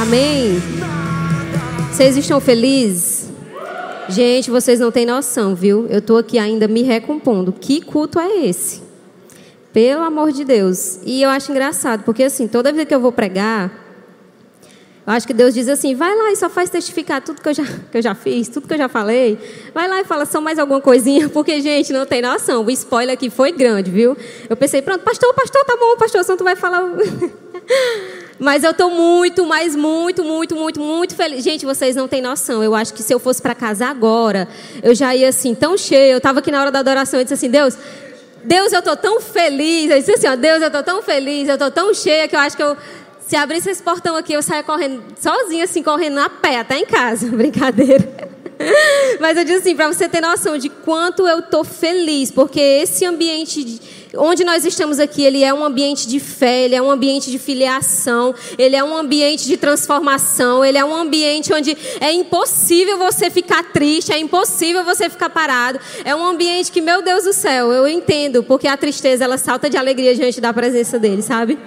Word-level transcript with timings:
Amém? 0.00 0.62
Vocês 1.90 2.16
estão 2.16 2.40
felizes? 2.40 3.28
Gente, 4.08 4.48
vocês 4.48 4.78
não 4.78 4.92
têm 4.92 5.04
noção, 5.04 5.56
viu? 5.56 5.88
Eu 5.90 5.98
estou 5.98 6.18
aqui 6.18 6.38
ainda 6.38 6.68
me 6.68 6.82
recompondo. 6.82 7.52
Que 7.52 7.80
culto 7.80 8.20
é 8.20 8.46
esse? 8.46 8.80
Pelo 9.72 10.04
amor 10.04 10.30
de 10.30 10.44
Deus. 10.44 11.00
E 11.04 11.20
eu 11.20 11.28
acho 11.28 11.50
engraçado, 11.50 12.04
porque 12.04 12.22
assim, 12.22 12.46
toda 12.46 12.72
vez 12.72 12.86
que 12.86 12.94
eu 12.94 13.00
vou 13.00 13.10
pregar, 13.10 13.72
eu 15.04 15.12
acho 15.12 15.26
que 15.26 15.34
Deus 15.34 15.52
diz 15.52 15.68
assim: 15.68 15.96
vai 15.96 16.16
lá 16.16 16.30
e 16.30 16.36
só 16.36 16.48
faz 16.48 16.70
testificar 16.70 17.20
tudo 17.20 17.42
que 17.42 17.48
eu 17.48 17.54
já, 17.54 17.64
que 17.64 17.98
eu 17.98 18.02
já 18.02 18.14
fiz, 18.14 18.46
tudo 18.48 18.68
que 18.68 18.74
eu 18.74 18.78
já 18.78 18.88
falei. 18.88 19.36
Vai 19.74 19.88
lá 19.88 20.00
e 20.00 20.04
fala 20.04 20.26
só 20.26 20.40
mais 20.40 20.60
alguma 20.60 20.80
coisinha, 20.80 21.28
porque, 21.30 21.60
gente, 21.60 21.92
não 21.92 22.06
tem 22.06 22.22
noção. 22.22 22.64
O 22.64 22.70
spoiler 22.70 23.14
aqui 23.14 23.30
foi 23.30 23.50
grande, 23.50 23.90
viu? 23.90 24.16
Eu 24.48 24.56
pensei, 24.56 24.80
pronto, 24.80 25.02
pastor, 25.02 25.34
pastor, 25.34 25.64
tá 25.64 25.76
bom, 25.76 25.96
pastor, 25.96 26.22
Santo 26.22 26.44
vai 26.44 26.54
falar. 26.54 26.82
Mas 28.38 28.62
eu 28.62 28.70
estou 28.70 28.90
muito, 28.90 29.44
mas 29.44 29.74
muito, 29.74 30.24
muito, 30.24 30.54
muito, 30.54 30.80
muito 30.80 31.16
feliz. 31.16 31.42
Gente, 31.42 31.66
vocês 31.66 31.96
não 31.96 32.06
têm 32.06 32.22
noção. 32.22 32.62
Eu 32.62 32.74
acho 32.74 32.94
que 32.94 33.02
se 33.02 33.12
eu 33.12 33.18
fosse 33.18 33.42
para 33.42 33.54
casa 33.54 33.86
agora, 33.86 34.46
eu 34.82 34.94
já 34.94 35.14
ia 35.14 35.28
assim, 35.28 35.54
tão 35.54 35.76
cheia. 35.76 36.12
Eu 36.12 36.18
estava 36.18 36.38
aqui 36.38 36.50
na 36.50 36.60
hora 36.60 36.70
da 36.70 36.78
adoração 36.78 37.20
e 37.20 37.24
disse 37.24 37.34
assim: 37.34 37.50
Deus, 37.50 37.76
Deus, 38.44 38.72
eu 38.72 38.78
estou 38.78 38.96
tão 38.96 39.20
feliz. 39.20 39.90
Eu 39.90 39.98
disse 39.98 40.12
assim: 40.12 40.28
ó, 40.28 40.36
Deus, 40.36 40.60
eu 40.60 40.68
estou 40.68 40.82
tão 40.82 41.02
feliz, 41.02 41.48
eu 41.48 41.54
estou 41.54 41.70
tão 41.70 41.92
cheia 41.92 42.28
que 42.28 42.36
eu 42.36 42.40
acho 42.40 42.56
que 42.56 42.62
eu, 42.62 42.76
se 43.26 43.36
abrisse 43.36 43.70
esse 43.70 43.82
portão 43.82 44.16
aqui, 44.16 44.32
eu 44.32 44.42
saia 44.42 44.62
correndo 44.62 45.02
sozinha, 45.20 45.64
assim, 45.64 45.82
correndo 45.82 46.18
a 46.18 46.30
pé, 46.30 46.58
até 46.58 46.78
em 46.78 46.86
casa. 46.86 47.26
Brincadeira. 47.34 48.27
Mas 49.20 49.36
eu 49.36 49.44
digo 49.44 49.58
assim, 49.58 49.74
para 49.74 49.92
você 49.92 50.08
ter 50.08 50.20
noção 50.20 50.56
de 50.56 50.68
quanto 50.68 51.26
eu 51.26 51.40
estou 51.40 51.64
feliz, 51.64 52.30
porque 52.30 52.60
esse 52.60 53.04
ambiente 53.04 53.80
onde 54.16 54.42
nós 54.44 54.64
estamos 54.64 54.98
aqui, 54.98 55.22
ele 55.22 55.42
é 55.42 55.52
um 55.52 55.64
ambiente 55.64 56.08
de 56.08 56.18
fé, 56.18 56.64
ele 56.64 56.74
é 56.74 56.80
um 56.80 56.90
ambiente 56.90 57.30
de 57.30 57.38
filiação, 57.38 58.34
ele 58.56 58.74
é 58.74 58.82
um 58.82 58.96
ambiente 58.96 59.46
de 59.46 59.56
transformação, 59.56 60.64
ele 60.64 60.78
é 60.78 60.84
um 60.84 60.94
ambiente 60.94 61.52
onde 61.52 61.76
é 62.00 62.12
impossível 62.12 62.96
você 62.96 63.30
ficar 63.30 63.64
triste, 63.72 64.12
é 64.12 64.18
impossível 64.18 64.84
você 64.84 65.10
ficar 65.10 65.28
parado. 65.28 65.78
É 66.04 66.14
um 66.14 66.24
ambiente 66.24 66.72
que, 66.72 66.80
meu 66.80 67.02
Deus 67.02 67.24
do 67.24 67.32
céu, 67.32 67.72
eu 67.72 67.86
entendo, 67.86 68.42
porque 68.42 68.66
a 68.66 68.76
tristeza 68.76 69.24
ela 69.24 69.36
salta 69.36 69.68
de 69.68 69.76
alegria 69.76 70.14
diante 70.14 70.40
da 70.40 70.52
presença 70.52 70.98
dele, 70.98 71.22
sabe? 71.22 71.58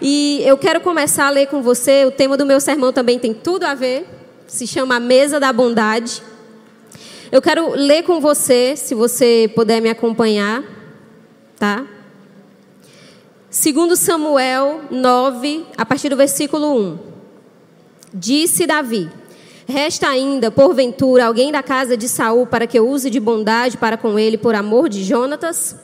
E 0.00 0.42
eu 0.44 0.56
quero 0.56 0.80
começar 0.80 1.26
a 1.26 1.30
ler 1.30 1.46
com 1.46 1.62
você, 1.62 2.04
o 2.04 2.10
tema 2.10 2.36
do 2.36 2.46
meu 2.46 2.60
sermão 2.60 2.92
também 2.92 3.18
tem 3.18 3.34
tudo 3.34 3.64
a 3.64 3.74
ver 3.74 4.06
se 4.46 4.66
chama 4.66 5.00
Mesa 5.00 5.40
da 5.40 5.52
Bondade. 5.52 6.22
Eu 7.30 7.42
quero 7.42 7.70
ler 7.70 8.04
com 8.04 8.20
você, 8.20 8.76
se 8.76 8.94
você 8.94 9.50
puder 9.54 9.80
me 9.80 9.90
acompanhar, 9.90 10.62
tá? 11.58 11.84
Segundo 13.50 13.96
Samuel 13.96 14.82
9, 14.90 15.66
a 15.76 15.84
partir 15.84 16.08
do 16.08 16.16
versículo 16.16 16.78
1. 16.78 16.98
Disse 18.14 18.64
Davi: 18.64 19.10
Resta 19.66 20.08
ainda, 20.08 20.52
porventura, 20.52 21.26
alguém 21.26 21.50
da 21.50 21.64
casa 21.64 21.96
de 21.96 22.08
Saul 22.08 22.46
para 22.46 22.66
que 22.66 22.78
eu 22.78 22.88
use 22.88 23.10
de 23.10 23.18
bondade 23.18 23.76
para 23.76 23.96
com 23.96 24.16
ele 24.16 24.38
por 24.38 24.54
amor 24.54 24.88
de 24.88 25.02
Jonatas? 25.02 25.74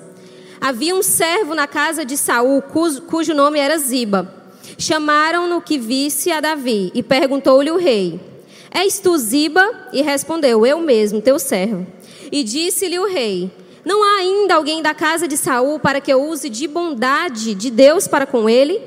Havia 0.60 0.94
um 0.94 1.02
servo 1.02 1.56
na 1.56 1.66
casa 1.66 2.04
de 2.04 2.16
Saul, 2.16 2.62
cujo, 2.62 3.02
cujo 3.02 3.34
nome 3.34 3.58
era 3.58 3.76
Ziba. 3.78 4.32
Chamaram-no 4.78 5.60
que 5.60 5.76
visse 5.76 6.30
a 6.30 6.40
Davi 6.40 6.92
e 6.94 7.02
perguntou-lhe 7.02 7.70
o 7.72 7.76
rei: 7.76 8.31
És 8.74 8.98
tu 8.98 9.16
Ziba? 9.18 9.88
E 9.92 10.02
respondeu: 10.02 10.66
Eu 10.66 10.80
mesmo, 10.80 11.20
teu 11.20 11.38
servo. 11.38 11.86
E 12.30 12.42
disse-lhe 12.42 12.98
o 12.98 13.06
rei: 13.06 13.50
Não 13.84 14.02
há 14.02 14.20
ainda 14.20 14.54
alguém 14.54 14.82
da 14.82 14.94
casa 14.94 15.28
de 15.28 15.36
Saul 15.36 15.78
para 15.78 16.00
que 16.00 16.12
eu 16.12 16.22
use 16.22 16.48
de 16.48 16.66
bondade 16.66 17.54
de 17.54 17.70
Deus 17.70 18.08
para 18.08 18.26
com 18.26 18.48
ele? 18.48 18.80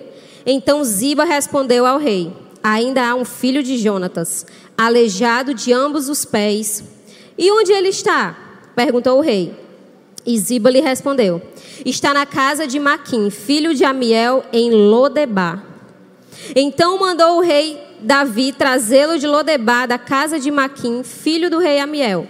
Então 0.46 0.84
Ziba 0.84 1.24
respondeu 1.24 1.86
ao 1.86 2.00
rei: 2.00 2.34
Ainda 2.64 3.08
há 3.08 3.16
um 3.16 3.24
filho 3.24 3.62
de 3.62 3.78
Jonatas, 3.78 4.46
aleijado 4.78 5.54
de 5.54 5.72
ambos 5.72 6.10
os 6.10 6.26
pés. 6.26 6.84
E 7.38 7.52
onde 7.52 7.72
ele 7.72 7.90
está? 7.90 8.38
perguntou 8.76 9.20
o 9.20 9.22
rei. 9.22 9.54
E 10.26 10.38
Ziba 10.40 10.72
lhe 10.72 10.82
respondeu: 10.82 11.40
Está 11.86 12.12
na 12.12 12.26
casa 12.26 12.66
de 12.66 12.80
Maquim, 12.80 13.30
filho 13.30 13.76
de 13.76 13.86
Amiel, 13.86 14.44
em 14.52 14.72
Lodebar. 14.72 15.64
Então 16.56 17.00
mandou 17.00 17.38
o 17.38 17.42
rei 17.42 17.85
Davi 18.02 18.52
trazê-lo 18.52 19.18
de 19.18 19.28
Lodebar, 19.28 19.88
da 19.88 19.98
casa 19.98 20.40
de 20.40 20.52
Maquim, 20.52 21.04
filho 21.04 21.50
do 21.50 21.60
rei 21.60 21.80
Amiel. 21.80 22.28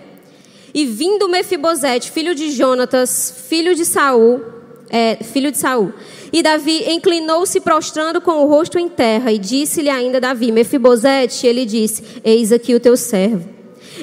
E 0.74 0.86
vindo 0.86 1.30
Mefibosete, 1.30 2.12
filho 2.12 2.36
de 2.36 2.52
Jonatas, 2.52 3.46
filho 3.48 3.74
de 3.76 3.86
Saul, 3.86 4.42
é, 4.90 5.18
filho 5.24 5.52
de 5.52 5.58
Saul. 5.58 5.94
E 6.34 6.44
Davi 6.44 6.92
inclinou-se 6.92 7.60
prostrando 7.62 8.20
com 8.20 8.44
o 8.44 8.48
rosto 8.48 8.78
em 8.78 8.90
terra 8.90 9.32
e 9.32 9.38
disse-lhe 9.38 9.90
ainda 9.90 10.20
Davi, 10.20 10.52
Mefibosete, 10.52 11.48
ele 11.48 11.66
disse: 11.66 12.04
Eis 12.24 12.52
aqui 12.52 12.76
o 12.76 12.80
teu 12.80 12.98
servo. 12.98 13.48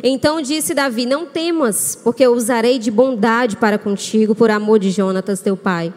Então 0.02 0.40
disse 0.40 0.72
Davi: 0.72 1.04
Não 1.04 1.26
temas, 1.26 1.98
porque 2.02 2.24
eu 2.24 2.32
usarei 2.32 2.78
de 2.78 2.90
bondade 2.90 3.56
para 3.56 3.78
contigo 3.78 4.34
por 4.34 4.50
amor 4.50 4.78
de 4.78 4.90
Jonatas 4.90 5.40
teu 5.40 5.56
pai 5.56 5.92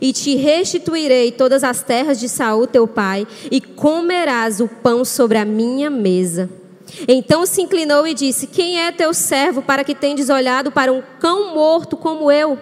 e 0.00 0.12
te 0.12 0.36
restituirei 0.36 1.32
todas 1.32 1.64
as 1.64 1.82
terras 1.82 2.18
de 2.18 2.28
Saul 2.28 2.66
teu 2.66 2.86
pai, 2.86 3.26
e 3.50 3.60
comerás 3.60 4.60
o 4.60 4.68
pão 4.68 5.04
sobre 5.04 5.38
a 5.38 5.44
minha 5.44 5.90
mesa. 5.90 6.48
Então 7.06 7.46
se 7.46 7.62
inclinou 7.62 8.06
e 8.06 8.14
disse: 8.14 8.46
Quem 8.46 8.80
é 8.80 8.92
teu 8.92 9.14
servo 9.14 9.62
para 9.62 9.84
que 9.84 9.94
tendes 9.94 10.28
olhado 10.28 10.70
para 10.70 10.92
um 10.92 11.02
cão 11.18 11.54
morto 11.54 11.96
como 11.96 12.30
eu? 12.30 12.58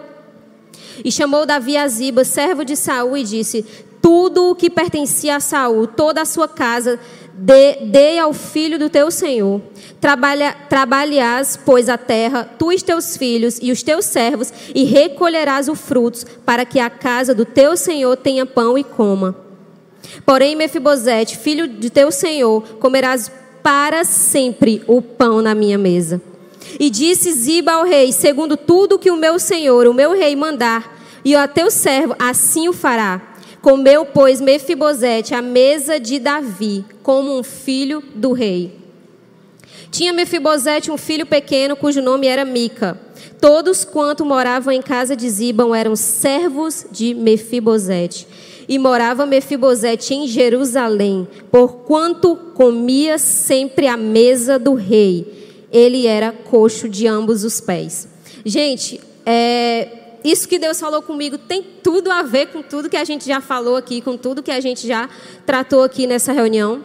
E 1.04 1.12
chamou 1.12 1.46
Davi 1.46 1.76
a 1.76 1.86
Ziba, 1.86 2.24
servo 2.24 2.64
de 2.64 2.76
Saul, 2.76 3.16
e 3.16 3.24
disse: 3.24 3.64
Tudo 4.02 4.50
o 4.50 4.54
que 4.54 4.68
pertencia 4.68 5.36
a 5.36 5.40
Saul, 5.40 5.86
toda 5.86 6.22
a 6.22 6.26
sua 6.26 6.48
casa, 6.48 6.98
dê, 7.38 7.78
dê 7.86 8.18
ao 8.18 8.32
filho 8.32 8.78
do 8.78 8.90
teu 8.90 9.10
senhor. 9.10 9.62
Trabalha, 10.00 10.56
pois, 11.64 11.88
a 11.88 11.96
terra, 11.96 12.48
tu 12.58 12.72
e 12.72 12.80
teus 12.80 13.16
filhos 13.16 13.58
e 13.62 13.70
os 13.70 13.82
teus 13.82 14.04
servos, 14.04 14.52
e 14.74 14.84
recolherás 14.84 15.68
os 15.68 15.80
frutos, 15.80 16.24
para 16.44 16.64
que 16.64 16.80
a 16.80 16.90
casa 16.90 17.34
do 17.34 17.44
teu 17.44 17.76
senhor 17.76 18.16
tenha 18.16 18.44
pão 18.44 18.76
e 18.76 18.84
coma. 18.84 19.36
Porém, 20.26 20.56
Mefibosete, 20.56 21.36
filho 21.36 21.68
de 21.68 21.90
teu 21.90 22.10
senhor, 22.10 22.62
comerás 22.80 23.30
para 23.62 24.04
sempre 24.04 24.82
o 24.86 25.00
pão 25.00 25.42
na 25.42 25.54
minha 25.54 25.78
mesa. 25.78 26.20
E 26.78 26.90
disse 26.90 27.32
Ziba 27.32 27.72
ao 27.72 27.84
rei: 27.84 28.12
Segundo 28.12 28.56
tudo 28.56 28.98
que 28.98 29.10
o 29.10 29.16
meu 29.16 29.38
senhor, 29.38 29.86
o 29.86 29.94
meu 29.94 30.12
rei, 30.12 30.34
mandar, 30.36 30.98
e 31.24 31.34
a 31.34 31.46
teu 31.46 31.70
servo 31.70 32.14
assim 32.18 32.68
o 32.68 32.72
fará. 32.72 33.27
Comeu, 33.60 34.06
pois, 34.06 34.40
Mefibosete 34.40 35.34
a 35.34 35.42
mesa 35.42 35.98
de 35.98 36.18
Davi, 36.18 36.84
como 37.02 37.38
um 37.38 37.42
filho 37.42 38.02
do 38.14 38.32
rei. 38.32 38.78
Tinha 39.90 40.12
Mefibosete 40.12 40.90
um 40.90 40.96
filho 40.96 41.26
pequeno, 41.26 41.74
cujo 41.74 42.02
nome 42.02 42.26
era 42.26 42.44
Mica. 42.44 43.00
Todos 43.40 43.84
quanto 43.84 44.24
moravam 44.24 44.72
em 44.72 44.82
casa 44.82 45.16
de 45.16 45.28
Zibam 45.28 45.74
eram 45.74 45.96
servos 45.96 46.86
de 46.90 47.14
Mefibosete. 47.14 48.26
E 48.68 48.78
morava 48.78 49.24
Mefibosete 49.24 50.14
em 50.14 50.26
Jerusalém, 50.26 51.26
porquanto 51.50 52.36
comia 52.54 53.16
sempre 53.16 53.86
à 53.86 53.96
mesa 53.96 54.58
do 54.58 54.74
rei. 54.74 55.66
Ele 55.72 56.06
era 56.06 56.32
coxo 56.32 56.88
de 56.88 57.06
ambos 57.06 57.44
os 57.44 57.60
pés. 57.60 58.08
Gente, 58.44 59.00
é, 59.24 59.97
isso 60.24 60.48
que 60.48 60.58
Deus 60.58 60.78
falou 60.78 61.02
comigo 61.02 61.38
tem 61.38 61.62
tudo 61.62 62.10
a 62.10 62.22
ver 62.22 62.46
com 62.46 62.62
tudo 62.62 62.88
que 62.88 62.96
a 62.96 63.04
gente 63.04 63.26
já 63.26 63.40
falou 63.40 63.76
aqui, 63.76 64.00
com 64.00 64.16
tudo 64.16 64.42
que 64.42 64.50
a 64.50 64.60
gente 64.60 64.86
já 64.86 65.08
tratou 65.46 65.82
aqui 65.82 66.06
nessa 66.06 66.32
reunião. 66.32 66.84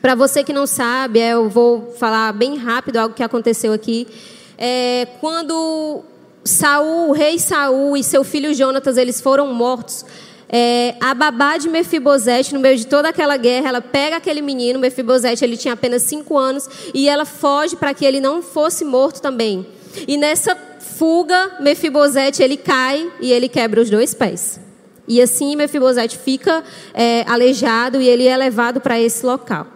Para 0.00 0.14
você 0.14 0.42
que 0.42 0.52
não 0.52 0.66
sabe, 0.66 1.18
é, 1.18 1.32
eu 1.32 1.48
vou 1.48 1.92
falar 1.98 2.32
bem 2.32 2.56
rápido 2.56 2.96
algo 2.96 3.14
que 3.14 3.22
aconteceu 3.22 3.72
aqui. 3.72 4.08
É, 4.56 5.06
quando 5.20 6.02
Saul, 6.44 7.10
o 7.10 7.12
rei 7.12 7.38
Saul 7.38 7.96
e 7.96 8.02
seu 8.02 8.24
filho 8.24 8.54
Jonatas, 8.54 8.96
eles 8.96 9.20
foram 9.20 9.52
mortos. 9.52 10.04
É, 10.48 10.96
a 11.00 11.14
babá 11.14 11.58
de 11.58 11.68
Mefibosete, 11.68 12.54
no 12.54 12.60
meio 12.60 12.76
de 12.76 12.86
toda 12.86 13.08
aquela 13.08 13.36
guerra, 13.36 13.68
ela 13.68 13.80
pega 13.80 14.16
aquele 14.16 14.42
menino, 14.42 14.80
Mefibosete, 14.80 15.44
ele 15.44 15.56
tinha 15.56 15.74
apenas 15.74 16.02
cinco 16.02 16.36
anos, 16.36 16.68
e 16.92 17.08
ela 17.08 17.24
foge 17.24 17.76
para 17.76 17.94
que 17.94 18.04
ele 18.04 18.20
não 18.20 18.42
fosse 18.42 18.84
morto 18.84 19.20
também. 19.20 19.66
E 20.08 20.16
nessa 20.16 20.56
fuga, 21.00 21.52
Mefibosete 21.60 22.42
ele 22.42 22.58
cai 22.58 23.10
e 23.22 23.32
ele 23.32 23.48
quebra 23.48 23.80
os 23.80 23.88
dois 23.88 24.12
pés. 24.12 24.60
E 25.08 25.22
assim 25.22 25.56
Mefibosete 25.56 26.18
fica 26.18 26.62
é, 26.92 27.24
aleijado 27.26 28.02
e 28.02 28.06
ele 28.06 28.26
é 28.26 28.36
levado 28.36 28.82
para 28.82 29.00
esse 29.00 29.24
local. 29.24 29.66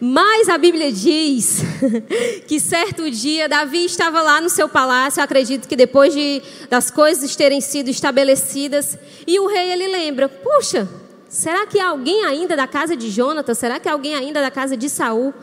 Mas 0.00 0.48
a 0.48 0.56
Bíblia 0.56 0.90
diz 0.90 1.58
que 2.48 2.58
certo 2.58 3.10
dia 3.10 3.50
Davi 3.50 3.84
estava 3.84 4.22
lá 4.22 4.40
no 4.40 4.48
seu 4.48 4.66
palácio, 4.66 5.22
acredito 5.22 5.68
que 5.68 5.76
depois 5.76 6.14
de, 6.14 6.40
das 6.70 6.90
coisas 6.90 7.36
terem 7.36 7.60
sido 7.60 7.90
estabelecidas, 7.90 8.96
e 9.26 9.38
o 9.38 9.48
rei 9.48 9.72
ele 9.72 9.88
lembra: 9.88 10.26
puxa, 10.26 10.88
será 11.28 11.66
que 11.66 11.78
alguém 11.78 12.24
ainda 12.24 12.56
da 12.56 12.66
casa 12.66 12.96
de 12.96 13.10
Jonatas? 13.10 13.58
Será 13.58 13.78
que 13.78 13.90
alguém 13.90 14.14
ainda 14.14 14.40
da 14.40 14.50
casa 14.50 14.74
de 14.74 14.88
Saul? 14.88 15.34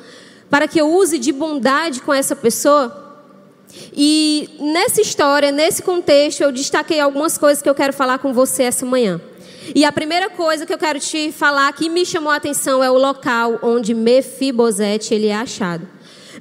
Para 0.50 0.68
que 0.68 0.81
eu 0.81 0.92
use 0.92 1.20
de 1.20 1.31
bondade 1.31 2.02
com 2.02 2.12
essa 2.12 2.36
pessoa? 2.36 3.08
E 3.95 4.50
nessa 4.60 5.01
história, 5.01 5.51
nesse 5.51 5.81
contexto, 5.81 6.42
eu 6.42 6.51
destaquei 6.51 7.00
algumas 7.00 7.38
coisas 7.38 7.62
que 7.62 7.69
eu 7.69 7.75
quero 7.75 7.94
falar 7.94 8.19
com 8.19 8.33
você 8.33 8.63
essa 8.63 8.86
manhã. 8.86 9.21
E 9.75 9.86
a 9.86 9.92
primeira 9.92 10.30
coisa 10.30 10.66
que 10.66 10.74
eu 10.74 10.77
quero 10.77 11.00
te 11.00 11.31
falar 11.31 11.71
que 11.74 11.89
me 11.89 12.06
chamou 12.06 12.31
a 12.31 12.38
atenção 12.38 12.83
é 12.83 12.89
o 12.89 12.98
local 12.98 13.60
onde 13.62 13.94
Mefibosete 13.94 15.13
ele 15.13 15.27
é 15.27 15.36
achado. 15.36 15.88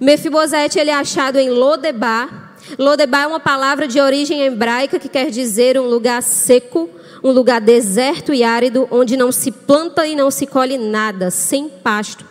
Mefibosete 0.00 0.78
ele 0.78 0.90
é 0.90 0.94
achado 0.94 1.36
em 1.38 1.50
Lodebar. 1.50 2.54
Lodebar 2.78 3.25
é 3.25 3.26
uma 3.26 3.40
palavra 3.40 3.86
de 3.86 4.00
origem 4.00 4.42
hebraica 4.42 4.98
que 4.98 5.08
quer 5.08 5.30
dizer 5.30 5.78
um 5.78 5.86
lugar 5.86 6.22
seco, 6.22 6.88
um 7.22 7.30
lugar 7.30 7.60
deserto 7.60 8.32
e 8.32 8.42
árido, 8.42 8.88
onde 8.90 9.16
não 9.16 9.32
se 9.32 9.50
planta 9.50 10.06
e 10.06 10.14
não 10.14 10.30
se 10.30 10.46
colhe 10.46 10.78
nada, 10.78 11.30
sem 11.30 11.69
pasto. 11.69 12.25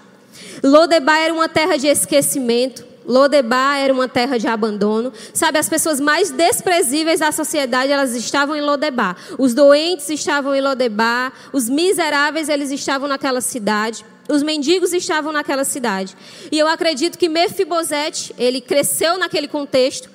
Lodebar 0.64 1.20
era 1.20 1.34
uma 1.34 1.50
terra 1.50 1.78
de 1.78 1.88
esquecimento. 1.88 2.87
Lodebar 3.08 3.80
era 3.80 3.94
uma 3.94 4.10
terra 4.10 4.38
de 4.38 4.48
abandono. 4.48 5.14
Sabe, 5.34 5.58
as 5.58 5.70
pessoas 5.70 6.00
mais 6.00 6.30
desprezíveis 6.30 7.22
da 7.22 7.32
sociedade, 7.32 7.92
elas 7.92 8.14
estavam 8.14 8.56
em 8.56 8.62
Lodebar. 8.62 9.16
Os 9.38 9.54
doentes 9.54 10.10
estavam 10.10 10.54
em 10.54 10.62
Lodebar, 10.62 11.32
os 11.54 11.70
miseráveis, 11.70 12.50
eles 12.50 12.70
estavam 12.70 13.08
naquela 13.08 13.40
cidade. 13.40 14.06
Os 14.28 14.44
mendigos 14.44 14.92
estavam 14.92 15.32
naquela 15.32 15.64
cidade. 15.64 16.16
E 16.52 16.60
eu 16.60 16.68
acredito 16.68 17.18
que 17.18 17.30
Mefibosete, 17.30 18.36
ele 18.38 18.60
cresceu 18.60 19.18
naquele 19.18 19.48
contexto. 19.48 20.10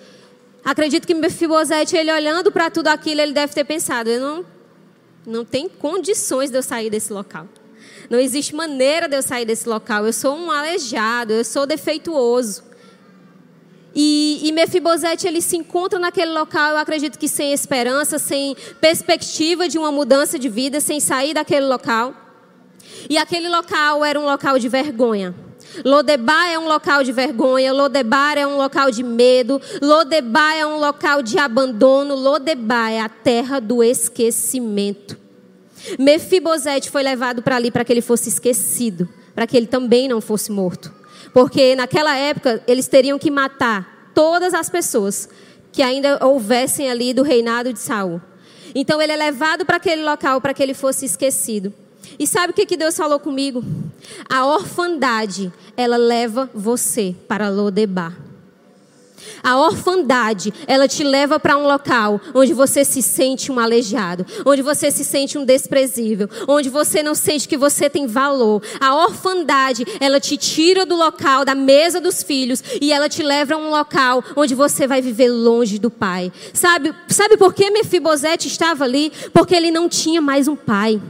Acredito 0.63 1.07
que 1.07 1.15
Mefibosete, 1.15 1.97
ele 1.97 2.13
olhando 2.13 2.53
para 2.53 2.71
tudo 2.71 2.89
aquilo, 2.89 3.23
ele 3.23 3.33
deve 3.33 3.55
ter 3.55 3.65
pensado, 3.65 4.11
eu 4.11 4.21
não 4.21 4.53
não 5.25 5.45
tem 5.45 5.69
condições 5.69 6.51
de 6.51 6.59
eu 6.59 6.63
sair 6.63 6.91
desse 6.91 7.13
local. 7.13 7.47
Não 8.11 8.19
existe 8.19 8.55
maneira 8.55 9.09
de 9.09 9.17
eu 9.17 9.23
sair 9.23 9.45
desse 9.45 9.69
local. 9.69 10.05
Eu 10.05 10.13
sou 10.13 10.37
um 10.37 10.51
aleijado, 10.51 11.33
eu 11.33 11.45
sou 11.45 11.65
defeituoso. 11.65 12.72
E, 13.95 14.41
e 14.43 14.53
Mefibosete 14.53 15.27
ele 15.27 15.43
se 15.43 15.57
encontra 15.57 15.99
naquele 15.99 16.33
local, 16.33 16.73
eu 16.73 16.79
acredito 16.79 17.19
que 17.19 17.29
sem 17.29 17.53
esperança, 17.53 18.19
sem 18.19 18.57
perspectiva 18.81 19.69
de 19.69 19.79
uma 19.79 19.93
mudança 19.93 20.39
de 20.39 20.49
vida, 20.49 20.81
sem 20.81 20.99
sair 20.99 21.35
daquele 21.35 21.67
local. 21.67 22.15
E 23.09 23.19
aquele 23.19 23.49
local 23.49 24.05
era 24.05 24.19
um 24.19 24.25
local 24.25 24.59
de 24.59 24.69
vergonha. 24.69 25.35
Lodebar 25.85 26.49
é 26.51 26.59
um 26.59 26.69
local 26.69 27.03
de 27.03 27.13
vergonha, 27.13 27.73
Lodebar 27.73 28.37
é 28.37 28.47
um 28.47 28.57
local 28.57 28.91
de 28.91 29.03
medo, 29.03 29.61
Lodebar 29.81 30.55
é 30.57 30.67
um 30.67 30.79
local 30.79 31.23
de 31.23 31.39
abandono, 31.39 32.15
Lodebar 32.15 32.91
é 32.91 33.01
a 33.01 33.09
terra 33.09 33.59
do 33.59 33.83
esquecimento. 33.83 35.19
Mefibosete 35.99 36.91
foi 36.91 37.03
levado 37.03 37.43
para 37.43 37.57
ali 37.57 37.71
para 37.71 37.85
que 37.85 37.93
ele 37.93 38.03
fosse 38.03 38.29
esquecido, 38.29 39.09
para 39.35 39.47
que 39.47 39.57
ele 39.57 39.67
também 39.67 40.09
não 40.09 40.21
fosse 40.21 40.53
morto. 40.53 40.93
Porque 41.33 41.75
naquela 41.75 42.17
época 42.17 42.63
eles 42.67 42.89
teriam 42.89 43.19
que 43.19 43.31
matar 43.31 44.11
todas 44.15 44.55
as 44.55 44.69
pessoas 44.69 45.29
que 45.73 45.83
ainda 45.83 46.25
houvessem 46.25 46.91
ali 46.91 47.15
do 47.15 47.23
reinado 47.23 47.73
de 47.73 47.79
Saul. 47.79 48.21
Então 48.75 49.01
ele 49.01 49.13
é 49.13 49.17
levado 49.17 49.65
para 49.65 49.77
aquele 49.77 50.03
local 50.03 50.41
para 50.41 50.55
que 50.55 50.63
ele 50.63 50.75
fosse 50.75 51.07
esquecido. 51.07 51.73
E 52.19 52.27
sabe 52.27 52.53
o 52.53 52.55
que, 52.55 52.67
que 52.67 52.77
Deus 52.77 52.97
falou 52.97 53.19
comigo? 53.19 53.65
A 54.29 54.47
orfandade, 54.47 55.53
ela 55.77 55.97
leva 55.97 56.51
você 56.55 57.15
para 57.27 57.49
Lodebar. 57.49 58.32
A 59.43 59.59
orfandade, 59.59 60.53
ela 60.67 60.89
te 60.89 61.03
leva 61.03 61.39
para 61.39 61.57
um 61.57 61.67
local 61.67 62.21
onde 62.35 62.53
você 62.53 62.85
se 62.85 63.03
sente 63.03 63.51
um 63.51 63.59
aleijado, 63.59 64.27
onde 64.45 64.63
você 64.63 64.91
se 64.91 65.05
sente 65.05 65.39
um 65.39 65.45
desprezível, 65.45 66.29
onde 66.49 66.69
você 66.69 67.03
não 67.03 67.15
sente 67.15 67.49
que 67.49 67.57
você 67.57 67.89
tem 67.89 68.07
valor. 68.07 68.63
A 68.81 68.95
orfandade, 68.95 69.85
ela 70.01 70.21
te 70.21 70.37
tira 70.37 70.87
do 70.87 70.97
local, 70.97 71.45
da 71.45 71.55
mesa 71.55 72.01
dos 72.01 72.23
filhos, 72.23 72.63
e 72.81 72.93
ela 72.93 73.09
te 73.09 73.23
leva 73.23 73.55
a 73.55 73.59
um 73.59 73.71
local 73.71 74.23
onde 74.37 74.55
você 74.55 74.87
vai 74.87 75.01
viver 75.01 75.31
longe 75.31 75.79
do 75.79 75.91
pai. 75.91 76.33
Sabe, 76.53 76.95
sabe 77.09 77.37
por 77.37 77.53
que 77.55 77.71
Mefibosete 77.71 78.49
estava 78.49 78.85
ali? 78.85 79.13
Porque 79.33 79.55
ele 79.55 79.71
não 79.71 79.89
tinha 79.89 80.21
mais 80.21 80.49
um 80.49 80.57
pai. 80.57 81.01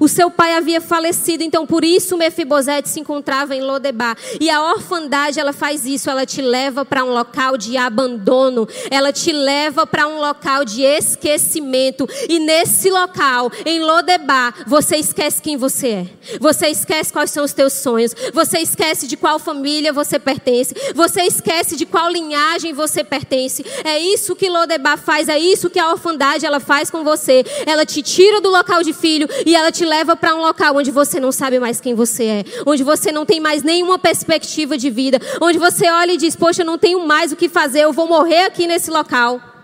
O 0.00 0.08
seu 0.08 0.30
pai 0.30 0.54
havia 0.54 0.80
falecido, 0.80 1.42
então 1.42 1.66
por 1.66 1.84
isso 1.84 2.16
Mefibosete 2.16 2.88
se 2.88 3.00
encontrava 3.00 3.54
em 3.54 3.62
Lodebar. 3.62 4.16
E 4.40 4.50
a 4.50 4.62
orfandade, 4.62 5.40
ela 5.40 5.52
faz 5.52 5.86
isso, 5.86 6.10
ela 6.10 6.26
te 6.26 6.42
leva 6.42 6.84
para 6.84 7.04
um 7.04 7.12
local 7.12 7.56
de 7.56 7.76
abandono, 7.76 8.68
ela 8.90 9.12
te 9.12 9.32
leva 9.32 9.86
para 9.86 10.06
um 10.06 10.18
local 10.18 10.64
de 10.64 10.82
esquecimento. 10.82 12.08
E 12.28 12.38
nesse 12.38 12.90
local, 12.90 13.50
em 13.64 13.80
Lodebar, 13.80 14.64
você 14.66 14.96
esquece 14.96 15.40
quem 15.40 15.56
você 15.56 15.88
é. 15.88 16.06
Você 16.40 16.68
esquece 16.68 17.12
quais 17.12 17.30
são 17.30 17.44
os 17.44 17.52
teus 17.52 17.72
sonhos. 17.72 18.14
Você 18.32 18.58
esquece 18.58 19.06
de 19.06 19.16
qual 19.16 19.38
família 19.38 19.92
você 19.92 20.18
pertence. 20.18 20.74
Você 20.94 21.22
esquece 21.22 21.76
de 21.76 21.86
qual 21.86 22.10
linhagem 22.10 22.72
você 22.72 23.02
pertence. 23.04 23.64
É 23.84 23.98
isso 23.98 24.36
que 24.36 24.48
Lodebar 24.48 24.98
faz, 24.98 25.28
é 25.28 25.38
isso 25.38 25.70
que 25.70 25.78
a 25.78 25.90
orfandade 25.90 26.44
ela 26.44 26.60
faz 26.60 26.90
com 26.90 27.04
você. 27.04 27.44
Ela 27.66 27.86
te 27.86 28.02
tira 28.02 28.40
do 28.40 28.50
local 28.50 28.82
de 28.82 28.92
filho 28.92 29.28
e 29.46 29.54
ela 29.54 29.67
ela 29.68 29.72
te 29.72 29.84
leva 29.84 30.16
para 30.16 30.34
um 30.34 30.40
local 30.40 30.76
onde 30.76 30.90
você 30.90 31.20
não 31.20 31.30
sabe 31.30 31.58
mais 31.58 31.78
quem 31.78 31.94
você 31.94 32.24
é, 32.24 32.44
onde 32.66 32.82
você 32.82 33.12
não 33.12 33.26
tem 33.26 33.38
mais 33.38 33.62
nenhuma 33.62 33.98
perspectiva 33.98 34.78
de 34.78 34.88
vida, 34.88 35.20
onde 35.42 35.58
você 35.58 35.90
olha 35.90 36.12
e 36.12 36.16
diz: 36.16 36.34
Poxa, 36.34 36.62
eu 36.62 36.66
não 36.66 36.78
tenho 36.78 37.06
mais 37.06 37.32
o 37.32 37.36
que 37.36 37.48
fazer, 37.48 37.80
eu 37.80 37.92
vou 37.92 38.08
morrer 38.08 38.46
aqui 38.46 38.66
nesse 38.66 38.90
local. 38.90 39.57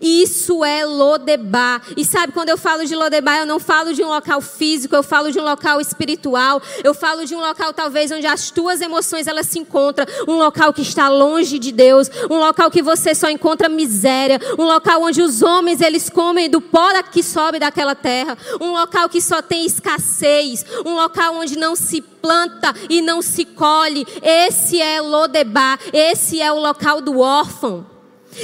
Isso 0.00 0.64
é 0.64 0.84
Lodebar. 0.84 1.82
E 1.96 2.04
sabe, 2.04 2.32
quando 2.32 2.50
eu 2.50 2.58
falo 2.58 2.84
de 2.84 2.94
Lodebar, 2.94 3.38
eu 3.38 3.46
não 3.46 3.58
falo 3.58 3.92
de 3.92 4.02
um 4.02 4.08
local 4.08 4.40
físico, 4.40 4.94
eu 4.94 5.02
falo 5.02 5.32
de 5.32 5.40
um 5.40 5.44
local 5.44 5.80
espiritual, 5.80 6.62
eu 6.84 6.94
falo 6.94 7.24
de 7.24 7.34
um 7.34 7.40
local 7.40 7.72
talvez 7.72 8.10
onde 8.10 8.26
as 8.26 8.50
tuas 8.50 8.80
emoções 8.80 9.26
elas 9.26 9.46
se 9.46 9.58
encontram, 9.58 10.06
um 10.28 10.36
local 10.36 10.72
que 10.72 10.82
está 10.82 11.08
longe 11.08 11.58
de 11.58 11.72
Deus, 11.72 12.08
um 12.30 12.38
local 12.38 12.70
que 12.70 12.82
você 12.82 13.14
só 13.14 13.28
encontra 13.28 13.68
miséria, 13.68 14.40
um 14.58 14.64
local 14.64 15.02
onde 15.02 15.22
os 15.22 15.42
homens 15.42 15.80
eles 15.80 16.08
comem 16.08 16.48
do 16.48 16.60
pó 16.60 16.82
que 17.10 17.22
sobe 17.22 17.58
daquela 17.58 17.94
terra, 17.94 18.36
um 18.60 18.72
local 18.72 19.08
que 19.08 19.20
só 19.20 19.40
tem 19.40 19.64
escassez, 19.64 20.64
um 20.84 20.94
local 20.94 21.36
onde 21.36 21.56
não 21.56 21.74
se 21.76 22.00
planta 22.00 22.74
e 22.90 23.00
não 23.00 23.22
se 23.22 23.44
colhe. 23.44 24.06
Esse 24.20 24.80
é 24.80 25.00
Lodebar, 25.00 25.78
esse 25.92 26.40
é 26.40 26.52
o 26.52 26.58
local 26.58 27.00
do 27.00 27.20
órfão. 27.20 27.91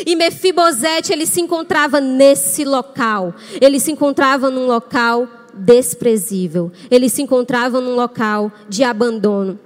E 0.07 0.15
Mefibosete, 0.15 1.13
ele 1.13 1.27
se 1.27 1.41
encontrava 1.41 2.01
nesse 2.01 2.65
local. 2.65 3.35
Ele 3.61 3.81
se 3.81 3.91
encontrava 3.91 4.51
num 4.51 4.67
local 4.67 5.29
desprezível. 5.55 6.71
Ele 6.91 7.09
se 7.09 7.23
encontrava 7.23 7.81
num 7.81 7.95
local 7.95 8.53
de 8.69 8.85
abandono. 8.85 9.59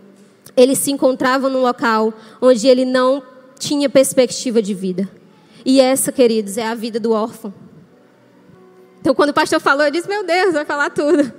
Ele 0.57 0.77
se 0.77 0.91
encontrava 0.91 1.49
num 1.49 1.61
local 1.61 2.13
onde 2.41 2.69
ele 2.69 2.85
não 2.85 3.23
tinha 3.59 3.89
perspectiva 3.89 4.63
de 4.63 4.75
vida. 4.75 5.09
E 5.65 5.81
essa, 5.81 6.13
queridos, 6.13 6.59
é 6.59 6.67
a 6.67 6.75
vida 6.75 6.99
do 6.99 7.13
órfão. 7.13 7.53
Então, 9.01 9.15
quando 9.15 9.31
o 9.31 9.35
pastor 9.35 9.61
falou, 9.61 9.85
eu 9.85 9.91
disse: 9.91 10.09
Meu 10.09 10.25
Deus, 10.25 10.53
vai 10.53 10.65
falar 10.65 10.91
tudo. 10.91 11.33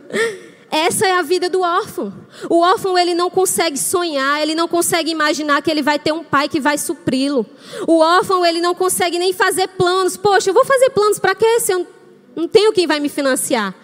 Essa 0.74 1.06
é 1.06 1.12
a 1.12 1.22
vida 1.22 1.48
do 1.48 1.62
órfão. 1.62 2.12
O 2.50 2.62
órfão 2.62 2.98
ele 2.98 3.14
não 3.14 3.30
consegue 3.30 3.78
sonhar, 3.78 4.42
ele 4.42 4.56
não 4.56 4.68
consegue 4.68 5.12
imaginar 5.12 5.62
que 5.62 5.70
ele 5.70 5.84
vai 5.84 6.00
ter 6.00 6.12
um 6.12 6.24
pai 6.24 6.50
que 6.50 6.60
vai 6.60 6.80
supri-lo. 6.80 7.46
O 7.88 8.00
órfão 8.00 8.44
ele 8.44 8.60
não 8.60 8.74
consegue 8.74 9.20
nem 9.20 9.32
fazer 9.32 9.68
planos. 9.68 10.18
Poxa, 10.18 10.50
eu 10.50 10.54
vou 10.54 10.66
fazer 10.66 10.90
planos 10.90 11.20
para 11.20 11.36
quê 11.36 11.60
se 11.60 11.72
eu 11.72 11.86
não 12.36 12.48
tenho 12.48 12.74
quem 12.74 12.88
vai 12.88 13.00
me 13.00 13.08
financiar? 13.08 13.76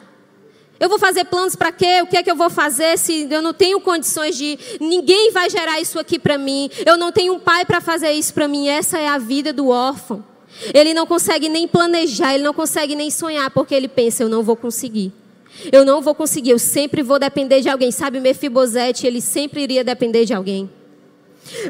Eu 0.79 0.89
vou 0.89 0.97
fazer 0.97 1.25
planos 1.25 1.55
para 1.55 1.71
quê? 1.71 2.01
O 2.01 2.07
que 2.07 2.17
é 2.17 2.23
que 2.23 2.31
eu 2.31 2.35
vou 2.35 2.49
fazer 2.49 2.97
se 2.97 3.27
eu 3.29 3.41
não 3.43 3.53
tenho 3.53 3.79
condições 3.79 4.35
de 4.35 4.57
ninguém 4.81 5.29
vai 5.31 5.47
gerar 5.47 5.79
isso 5.79 5.99
aqui 5.99 6.17
para 6.17 6.39
mim? 6.39 6.71
Eu 6.83 6.97
não 6.97 7.11
tenho 7.11 7.35
um 7.35 7.39
pai 7.39 7.65
para 7.65 7.79
fazer 7.79 8.13
isso 8.13 8.33
para 8.33 8.47
mim. 8.47 8.67
Essa 8.67 8.97
é 8.97 9.07
a 9.07 9.19
vida 9.19 9.53
do 9.53 9.67
órfão. 9.67 10.25
Ele 10.73 10.95
não 10.95 11.05
consegue 11.05 11.49
nem 11.49 11.67
planejar, 11.67 12.33
ele 12.33 12.43
não 12.43 12.53
consegue 12.53 12.95
nem 12.95 13.11
sonhar 13.11 13.51
porque 13.51 13.75
ele 13.75 13.87
pensa 13.87 14.23
eu 14.23 14.29
não 14.29 14.41
vou 14.41 14.55
conseguir. 14.55 15.18
Eu 15.71 15.83
não 15.83 16.01
vou 16.01 16.15
conseguir, 16.15 16.51
eu 16.51 16.59
sempre 16.59 17.01
vou 17.01 17.19
depender 17.19 17.61
de 17.61 17.69
alguém. 17.69 17.91
Sabe, 17.91 18.19
Mefibosete, 18.19 19.05
ele 19.05 19.21
sempre 19.21 19.61
iria 19.61 19.83
depender 19.83 20.25
de 20.25 20.33
alguém. 20.33 20.69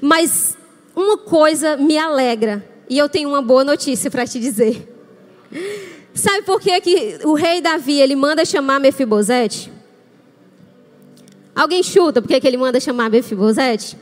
Mas 0.02 0.58
uma 0.96 1.18
coisa 1.18 1.78
me 1.78 1.98
alegra, 1.98 2.66
e 2.90 2.98
eu 2.98 3.08
tenho 3.08 3.30
uma 3.30 3.42
boa 3.42 3.64
notícia 3.64 4.12
para 4.12 4.28
te 4.28 4.40
dizer. 4.40 4.88
Sabe 6.14 6.44
por 6.44 6.60
que, 6.60 6.82
que 6.82 7.20
o 7.24 7.34
rei 7.34 7.62
Davi 7.62 8.00
ele 8.00 8.16
manda 8.16 8.44
chamar 8.44 8.80
Mefibosete? 8.80 9.72
Alguém 11.56 11.84
chuta 11.84 12.22
por 12.22 12.28
que, 12.28 12.40
que 12.40 12.48
ele 12.48 12.58
manda 12.58 12.80
chamar 12.80 13.10
Mefibosete? 13.10 13.98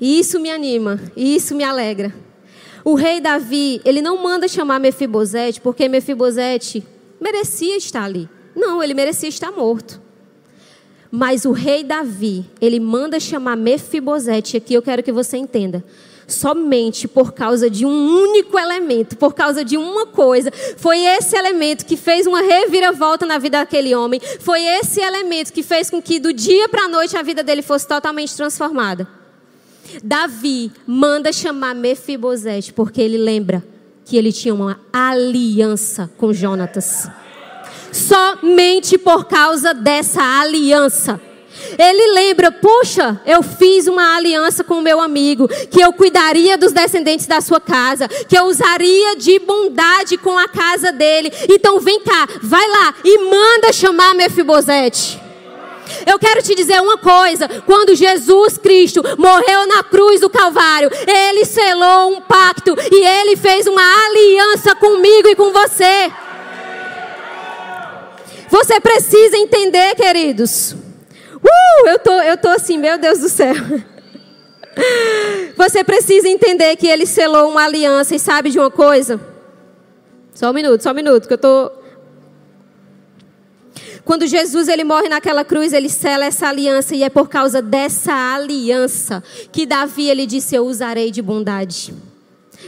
E 0.00 0.18
isso 0.18 0.38
me 0.38 0.50
anima, 0.50 1.00
e 1.16 1.34
isso 1.34 1.54
me 1.54 1.64
alegra. 1.64 2.14
O 2.84 2.94
rei 2.94 3.18
Davi, 3.18 3.80
ele 3.82 4.02
não 4.02 4.22
manda 4.22 4.46
chamar 4.46 4.78
Mefibosete 4.78 5.58
porque 5.58 5.88
Mefibosete 5.88 6.84
merecia 7.18 7.78
estar 7.78 8.04
ali. 8.04 8.28
Não, 8.54 8.82
ele 8.82 8.92
merecia 8.92 9.28
estar 9.28 9.50
morto. 9.50 10.02
Mas 11.10 11.46
o 11.46 11.52
rei 11.52 11.82
Davi, 11.82 12.44
ele 12.60 12.78
manda 12.78 13.18
chamar 13.18 13.56
Mefibosete, 13.56 14.58
aqui 14.58 14.74
eu 14.74 14.82
quero 14.82 15.02
que 15.02 15.12
você 15.12 15.38
entenda. 15.38 15.82
Somente 16.26 17.08
por 17.08 17.32
causa 17.32 17.70
de 17.70 17.86
um 17.86 18.22
único 18.22 18.58
elemento, 18.58 19.16
por 19.16 19.34
causa 19.34 19.64
de 19.64 19.78
uma 19.78 20.06
coisa. 20.06 20.50
Foi 20.76 20.98
esse 20.98 21.36
elemento 21.36 21.86
que 21.86 21.96
fez 21.96 22.26
uma 22.26 22.42
reviravolta 22.42 23.24
na 23.24 23.38
vida 23.38 23.58
daquele 23.58 23.94
homem. 23.94 24.20
Foi 24.40 24.60
esse 24.60 25.00
elemento 25.00 25.52
que 25.52 25.62
fez 25.62 25.88
com 25.88 26.02
que 26.02 26.18
do 26.18 26.32
dia 26.32 26.68
para 26.68 26.84
a 26.84 26.88
noite 26.88 27.16
a 27.16 27.22
vida 27.22 27.42
dele 27.42 27.62
fosse 27.62 27.88
totalmente 27.88 28.36
transformada. 28.36 29.23
Davi 30.02 30.72
manda 30.86 31.32
chamar 31.32 31.74
Mefibosete 31.74 32.72
porque 32.72 33.00
ele 33.00 33.18
lembra 33.18 33.64
que 34.04 34.16
ele 34.16 34.32
tinha 34.32 34.54
uma 34.54 34.80
aliança 34.92 36.10
com 36.18 36.32
Jonatas. 36.32 37.08
Somente 37.92 38.98
por 38.98 39.24
causa 39.24 39.72
dessa 39.72 40.22
aliança. 40.40 41.20
Ele 41.78 42.12
lembra, 42.12 42.52
puxa, 42.52 43.20
eu 43.24 43.42
fiz 43.42 43.86
uma 43.86 44.16
aliança 44.16 44.62
com 44.62 44.74
o 44.74 44.82
meu 44.82 45.00
amigo, 45.00 45.48
que 45.48 45.80
eu 45.80 45.92
cuidaria 45.92 46.58
dos 46.58 46.72
descendentes 46.72 47.26
da 47.26 47.40
sua 47.40 47.60
casa, 47.60 48.08
que 48.08 48.36
eu 48.36 48.44
usaria 48.44 49.16
de 49.16 49.38
bondade 49.38 50.16
com 50.18 50.38
a 50.38 50.48
casa 50.48 50.92
dele. 50.92 51.32
Então 51.48 51.80
vem 51.80 52.00
cá, 52.00 52.28
vai 52.42 52.66
lá 52.68 52.94
e 53.04 53.18
manda 53.18 53.72
chamar 53.72 54.14
Mefibosete. 54.14 55.23
Eu 56.06 56.18
quero 56.18 56.42
te 56.42 56.54
dizer 56.54 56.80
uma 56.80 56.98
coisa: 56.98 57.48
quando 57.66 57.94
Jesus 57.94 58.58
Cristo 58.58 59.02
morreu 59.18 59.66
na 59.66 59.82
cruz 59.82 60.20
do 60.20 60.30
Calvário, 60.30 60.90
ele 61.06 61.44
selou 61.44 62.16
um 62.16 62.20
pacto 62.20 62.74
e 62.90 63.04
ele 63.04 63.36
fez 63.36 63.66
uma 63.66 63.82
aliança 64.06 64.74
comigo 64.74 65.28
e 65.28 65.36
com 65.36 65.52
você. 65.52 66.12
Você 68.48 68.80
precisa 68.80 69.36
entender, 69.36 69.94
queridos. 69.96 70.72
Uh, 70.72 71.88
eu 71.88 71.98
tô, 71.98 72.12
eu 72.20 72.36
tô 72.36 72.48
assim, 72.48 72.78
meu 72.78 72.96
Deus 72.98 73.18
do 73.18 73.28
céu. 73.28 73.54
Você 75.56 75.84
precisa 75.84 76.28
entender 76.28 76.76
que 76.76 76.86
ele 76.86 77.06
selou 77.06 77.50
uma 77.50 77.64
aliança 77.64 78.14
e 78.14 78.18
sabe 78.18 78.50
de 78.50 78.58
uma 78.58 78.70
coisa? 78.70 79.20
Só 80.34 80.50
um 80.50 80.52
minuto, 80.52 80.82
só 80.82 80.90
um 80.90 80.94
minuto, 80.94 81.28
que 81.28 81.34
eu 81.34 81.38
tô. 81.38 81.70
Quando 84.04 84.26
Jesus 84.26 84.68
ele 84.68 84.84
morre 84.84 85.08
naquela 85.08 85.44
cruz, 85.44 85.72
ele 85.72 85.88
sela 85.88 86.26
essa 86.26 86.48
aliança 86.48 86.94
e 86.94 87.02
é 87.02 87.08
por 87.08 87.28
causa 87.28 87.62
dessa 87.62 88.12
aliança 88.34 89.22
que 89.50 89.64
Davi 89.64 90.08
ele 90.08 90.26
disse: 90.26 90.54
"Eu 90.54 90.66
usarei 90.66 91.10
de 91.10 91.22
bondade". 91.22 91.94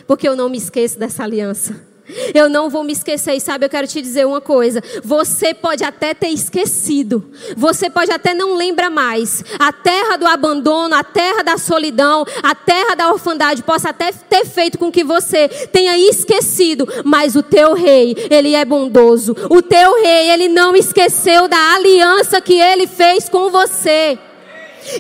Porque 0.07 0.29
eu 0.29 0.37
não 0.37 0.49
me 0.49 0.57
esqueço 0.57 0.99
dessa 0.99 1.25
aliança. 1.25 1.96
Eu 2.35 2.49
não 2.49 2.71
vou 2.71 2.85
me 2.85 2.93
esquecer, 2.93 3.35
e 3.35 3.41
sabe, 3.41 3.67
eu 3.67 3.71
quero 3.71 3.87
te 3.87 4.01
dizer 4.01 4.27
uma 4.27 4.41
coisa. 4.41 4.83
Você 5.03 5.53
pode 5.55 5.83
até 5.85 6.15
ter 6.15 6.29
esquecido, 6.29 7.31
você 7.57 7.91
pode 7.91 8.11
até 8.11 8.35
não 8.35 8.55
lembrar 8.55 8.91
mais. 8.91 9.45
A 9.59 9.73
terra 9.73 10.17
do 10.17 10.27
abandono, 10.27 10.95
a 10.95 11.03
terra 11.05 11.43
da 11.43 11.59
solidão, 11.59 12.25
a 12.43 12.55
terra 12.55 12.95
da 12.95 13.11
orfandade 13.11 13.63
possa 13.63 13.91
até 13.91 14.13
ter 14.13 14.45
feito 14.45 14.79
com 14.79 14.91
que 14.91 15.05
você 15.05 15.49
tenha 15.73 15.99
esquecido, 15.99 16.89
mas 17.05 17.37
o 17.37 17.43
teu 17.43 17.75
rei, 17.75 18.17
ele 18.31 18.55
é 18.55 18.65
bondoso. 18.65 19.35
O 19.51 19.63
teu 19.63 20.03
rei, 20.03 20.31
ele 20.31 20.49
não 20.49 20.77
esqueceu 20.77 21.49
da 21.49 21.75
aliança 21.75 22.41
que 22.41 22.55
ele 22.55 22.87
fez 22.87 23.29
com 23.29 23.51
você. 23.51 24.19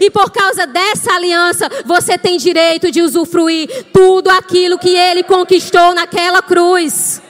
E 0.00 0.11
por 0.11 0.31
causa 0.31 0.66
dessa 0.66 1.12
aliança, 1.12 1.69
você 1.85 2.19
tem 2.19 2.37
direito 2.37 2.90
de 2.90 3.02
usufruir 3.02 3.87
tudo 3.93 4.28
aquilo 4.28 4.78
que 4.78 4.97
ele 4.97 5.23
conquistou 5.23 5.95
naquela 5.95 6.43
cruz. 6.43 7.23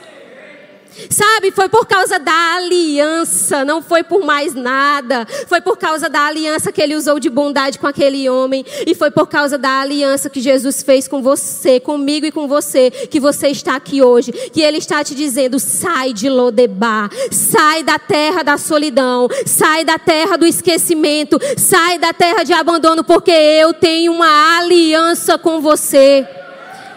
Sabe, 1.09 1.51
foi 1.51 1.69
por 1.69 1.85
causa 1.85 2.17
da 2.19 2.55
aliança, 2.55 3.63
não 3.63 3.81
foi 3.81 4.03
por 4.03 4.25
mais 4.25 4.53
nada. 4.53 5.27
Foi 5.47 5.61
por 5.61 5.77
causa 5.77 6.09
da 6.09 6.25
aliança 6.25 6.71
que 6.71 6.81
ele 6.81 6.95
usou 6.95 7.19
de 7.19 7.29
bondade 7.29 7.79
com 7.79 7.87
aquele 7.87 8.29
homem. 8.29 8.65
E 8.85 8.95
foi 8.95 9.11
por 9.11 9.27
causa 9.27 9.57
da 9.57 9.81
aliança 9.81 10.29
que 10.29 10.41
Jesus 10.41 10.81
fez 10.81 11.07
com 11.07 11.21
você, 11.21 11.79
comigo 11.79 12.25
e 12.25 12.31
com 12.31 12.47
você, 12.47 12.89
que 12.89 13.19
você 13.19 13.49
está 13.49 13.75
aqui 13.75 14.01
hoje. 14.01 14.31
Que 14.31 14.61
ele 14.61 14.77
está 14.77 15.03
te 15.03 15.13
dizendo: 15.13 15.59
sai 15.59 16.13
de 16.13 16.29
Lodebar, 16.29 17.09
sai 17.31 17.83
da 17.83 17.99
terra 17.99 18.43
da 18.43 18.57
solidão, 18.57 19.27
sai 19.45 19.85
da 19.85 19.99
terra 19.99 20.37
do 20.37 20.45
esquecimento, 20.45 21.39
sai 21.57 21.99
da 21.99 22.11
terra 22.13 22.43
de 22.43 22.53
abandono, 22.53 23.03
porque 23.03 23.31
eu 23.31 23.73
tenho 23.73 24.13
uma 24.13 24.57
aliança 24.57 25.37
com 25.37 25.61
você. 25.61 26.27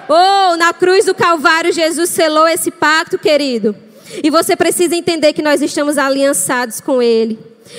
Oh, 0.08 0.56
na 0.56 0.72
cruz 0.72 1.04
do 1.04 1.14
Calvário, 1.14 1.72
Jesus 1.72 2.10
selou 2.10 2.48
esse 2.48 2.70
pacto, 2.70 3.16
querido. 3.16 3.89
E 4.22 4.30
você 4.30 4.56
precisa 4.56 4.94
entender 4.94 5.32
que 5.32 5.42
nós 5.42 5.62
estamos 5.62 5.98
aliançados 5.98 6.80
com 6.80 7.02
Ele. 7.02 7.38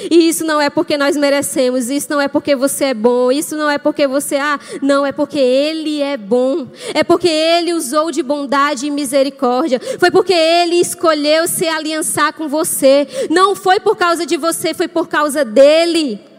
E 0.10 0.30
isso 0.30 0.46
não 0.46 0.62
é 0.62 0.70
porque 0.70 0.98
nós 0.98 1.18
merecemos, 1.18 1.90
isso 1.90 2.08
não 2.10 2.22
é 2.22 2.28
porque 2.28 2.56
você 2.56 2.86
é 2.86 2.94
bom, 2.94 3.32
isso 3.32 3.58
não 3.58 3.70
é 3.70 3.78
porque 3.78 4.08
você, 4.08 4.38
ah, 4.38 4.60
não, 4.82 5.06
é 5.06 5.12
porque 5.12 5.40
Ele 5.40 6.02
é 6.02 6.16
bom. 6.16 6.68
É 6.94 7.04
porque 7.04 7.28
Ele 7.28 7.74
usou 7.74 8.12
de 8.12 8.24
bondade 8.24 8.88
e 8.88 8.92
misericórdia. 8.92 9.82
Foi 10.00 10.10
porque 10.10 10.34
Ele 10.34 10.76
escolheu 10.76 11.48
se 11.48 11.68
aliançar 11.68 12.34
com 12.34 12.48
você. 12.48 13.08
Não 13.30 13.56
foi 13.56 13.80
por 13.80 13.96
causa 13.98 14.26
de 14.26 14.38
você, 14.38 14.74
foi 14.74 14.88
por 14.88 15.08
causa 15.08 15.44
dEle. 15.44 16.31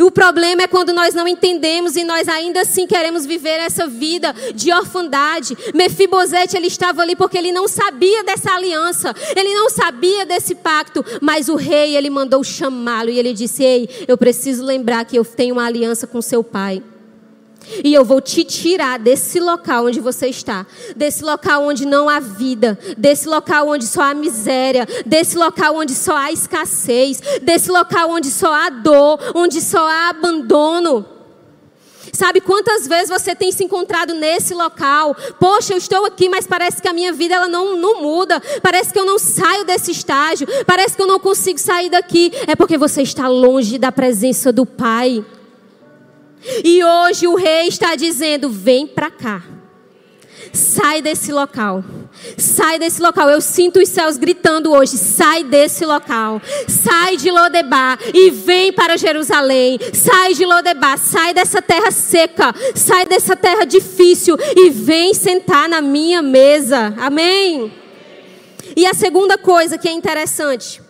O 0.00 0.10
problema 0.10 0.62
é 0.62 0.66
quando 0.66 0.92
nós 0.92 1.14
não 1.14 1.26
entendemos 1.26 1.96
e 1.96 2.04
nós 2.04 2.28
ainda 2.28 2.60
assim 2.60 2.86
queremos 2.86 3.26
viver 3.26 3.58
essa 3.60 3.86
vida 3.86 4.34
de 4.54 4.72
orfandade. 4.72 5.56
Mefibosete, 5.74 6.56
ele 6.56 6.68
estava 6.68 7.02
ali 7.02 7.16
porque 7.16 7.36
ele 7.36 7.52
não 7.52 7.66
sabia 7.66 8.22
dessa 8.24 8.52
aliança, 8.52 9.14
ele 9.36 9.54
não 9.54 9.68
sabia 9.68 10.24
desse 10.24 10.54
pacto, 10.54 11.04
mas 11.20 11.48
o 11.48 11.56
rei, 11.56 11.96
ele 11.96 12.10
mandou 12.10 12.42
chamá-lo 12.44 13.10
e 13.10 13.18
ele 13.18 13.32
disse: 13.32 13.62
Ei, 13.62 13.88
eu 14.06 14.16
preciso 14.16 14.64
lembrar 14.64 15.04
que 15.04 15.16
eu 15.16 15.24
tenho 15.24 15.54
uma 15.54 15.66
aliança 15.66 16.06
com 16.06 16.22
seu 16.22 16.44
pai. 16.44 16.82
E 17.84 17.92
eu 17.94 18.04
vou 18.04 18.20
te 18.20 18.44
tirar 18.44 18.98
desse 18.98 19.40
local 19.40 19.86
onde 19.86 20.00
você 20.00 20.28
está, 20.28 20.66
desse 20.96 21.24
local 21.24 21.64
onde 21.64 21.86
não 21.86 22.08
há 22.08 22.20
vida, 22.20 22.78
desse 22.96 23.28
local 23.28 23.68
onde 23.68 23.86
só 23.86 24.02
há 24.02 24.14
miséria, 24.14 24.86
desse 25.06 25.36
local 25.36 25.76
onde 25.76 25.94
só 25.94 26.16
há 26.16 26.32
escassez, 26.32 27.20
desse 27.42 27.70
local 27.70 28.10
onde 28.10 28.30
só 28.30 28.52
há 28.52 28.70
dor, 28.70 29.18
onde 29.34 29.60
só 29.60 29.86
há 29.86 30.10
abandono. 30.10 31.06
Sabe 32.12 32.42
quantas 32.42 32.86
vezes 32.86 33.08
você 33.08 33.34
tem 33.34 33.50
se 33.50 33.64
encontrado 33.64 34.12
nesse 34.12 34.52
local? 34.52 35.16
Poxa, 35.40 35.72
eu 35.72 35.78
estou 35.78 36.04
aqui, 36.04 36.28
mas 36.28 36.46
parece 36.46 36.82
que 36.82 36.88
a 36.88 36.92
minha 36.92 37.12
vida 37.12 37.34
ela 37.34 37.48
não, 37.48 37.76
não 37.76 38.02
muda. 38.02 38.40
Parece 38.62 38.92
que 38.92 38.98
eu 38.98 39.06
não 39.06 39.18
saio 39.18 39.64
desse 39.64 39.90
estágio. 39.90 40.46
Parece 40.66 40.94
que 40.94 41.02
eu 41.02 41.06
não 41.06 41.18
consigo 41.18 41.58
sair 41.58 41.88
daqui. 41.88 42.30
É 42.46 42.54
porque 42.54 42.76
você 42.76 43.00
está 43.00 43.28
longe 43.28 43.78
da 43.78 43.90
presença 43.90 44.52
do 44.52 44.66
Pai. 44.66 45.24
E 46.64 46.82
hoje 46.82 47.26
o 47.26 47.34
rei 47.34 47.68
está 47.68 47.94
dizendo: 47.94 48.50
vem 48.50 48.86
para 48.86 49.10
cá. 49.10 49.42
Sai 50.52 51.00
desse 51.00 51.32
local. 51.32 51.84
Sai 52.36 52.78
desse 52.78 53.00
local. 53.00 53.28
Eu 53.30 53.40
sinto 53.40 53.78
os 53.80 53.88
céus 53.88 54.16
gritando 54.16 54.72
hoje: 54.72 54.96
sai 54.98 55.44
desse 55.44 55.84
local. 55.84 56.40
Sai 56.68 57.16
de 57.16 57.30
Lodebar 57.30 57.98
e 58.12 58.30
vem 58.30 58.72
para 58.72 58.96
Jerusalém. 58.96 59.78
Sai 59.92 60.34
de 60.34 60.44
Lodebar. 60.44 60.98
Sai 60.98 61.32
dessa 61.32 61.62
terra 61.62 61.90
seca. 61.90 62.54
Sai 62.74 63.06
dessa 63.06 63.36
terra 63.36 63.64
difícil 63.64 64.36
e 64.56 64.70
vem 64.70 65.14
sentar 65.14 65.68
na 65.68 65.80
minha 65.80 66.20
mesa. 66.20 66.94
Amém. 66.98 67.72
E 68.76 68.86
a 68.86 68.94
segunda 68.94 69.38
coisa 69.38 69.78
que 69.78 69.88
é 69.88 69.92
interessante 69.92 70.80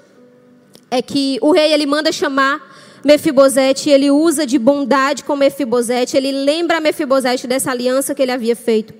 é 0.90 1.00
que 1.00 1.38
o 1.40 1.52
rei 1.52 1.72
ele 1.72 1.86
manda 1.86 2.12
chamar 2.12 2.71
Mefibosete, 3.04 3.90
ele 3.90 4.10
usa 4.10 4.46
de 4.46 4.58
bondade 4.58 5.24
com 5.24 5.34
Mefibosete, 5.34 6.16
ele 6.16 6.30
lembra 6.30 6.78
a 6.78 6.80
Mefibosete 6.80 7.46
dessa 7.46 7.70
aliança 7.70 8.14
que 8.14 8.22
ele 8.22 8.32
havia 8.32 8.54
feito. 8.54 8.94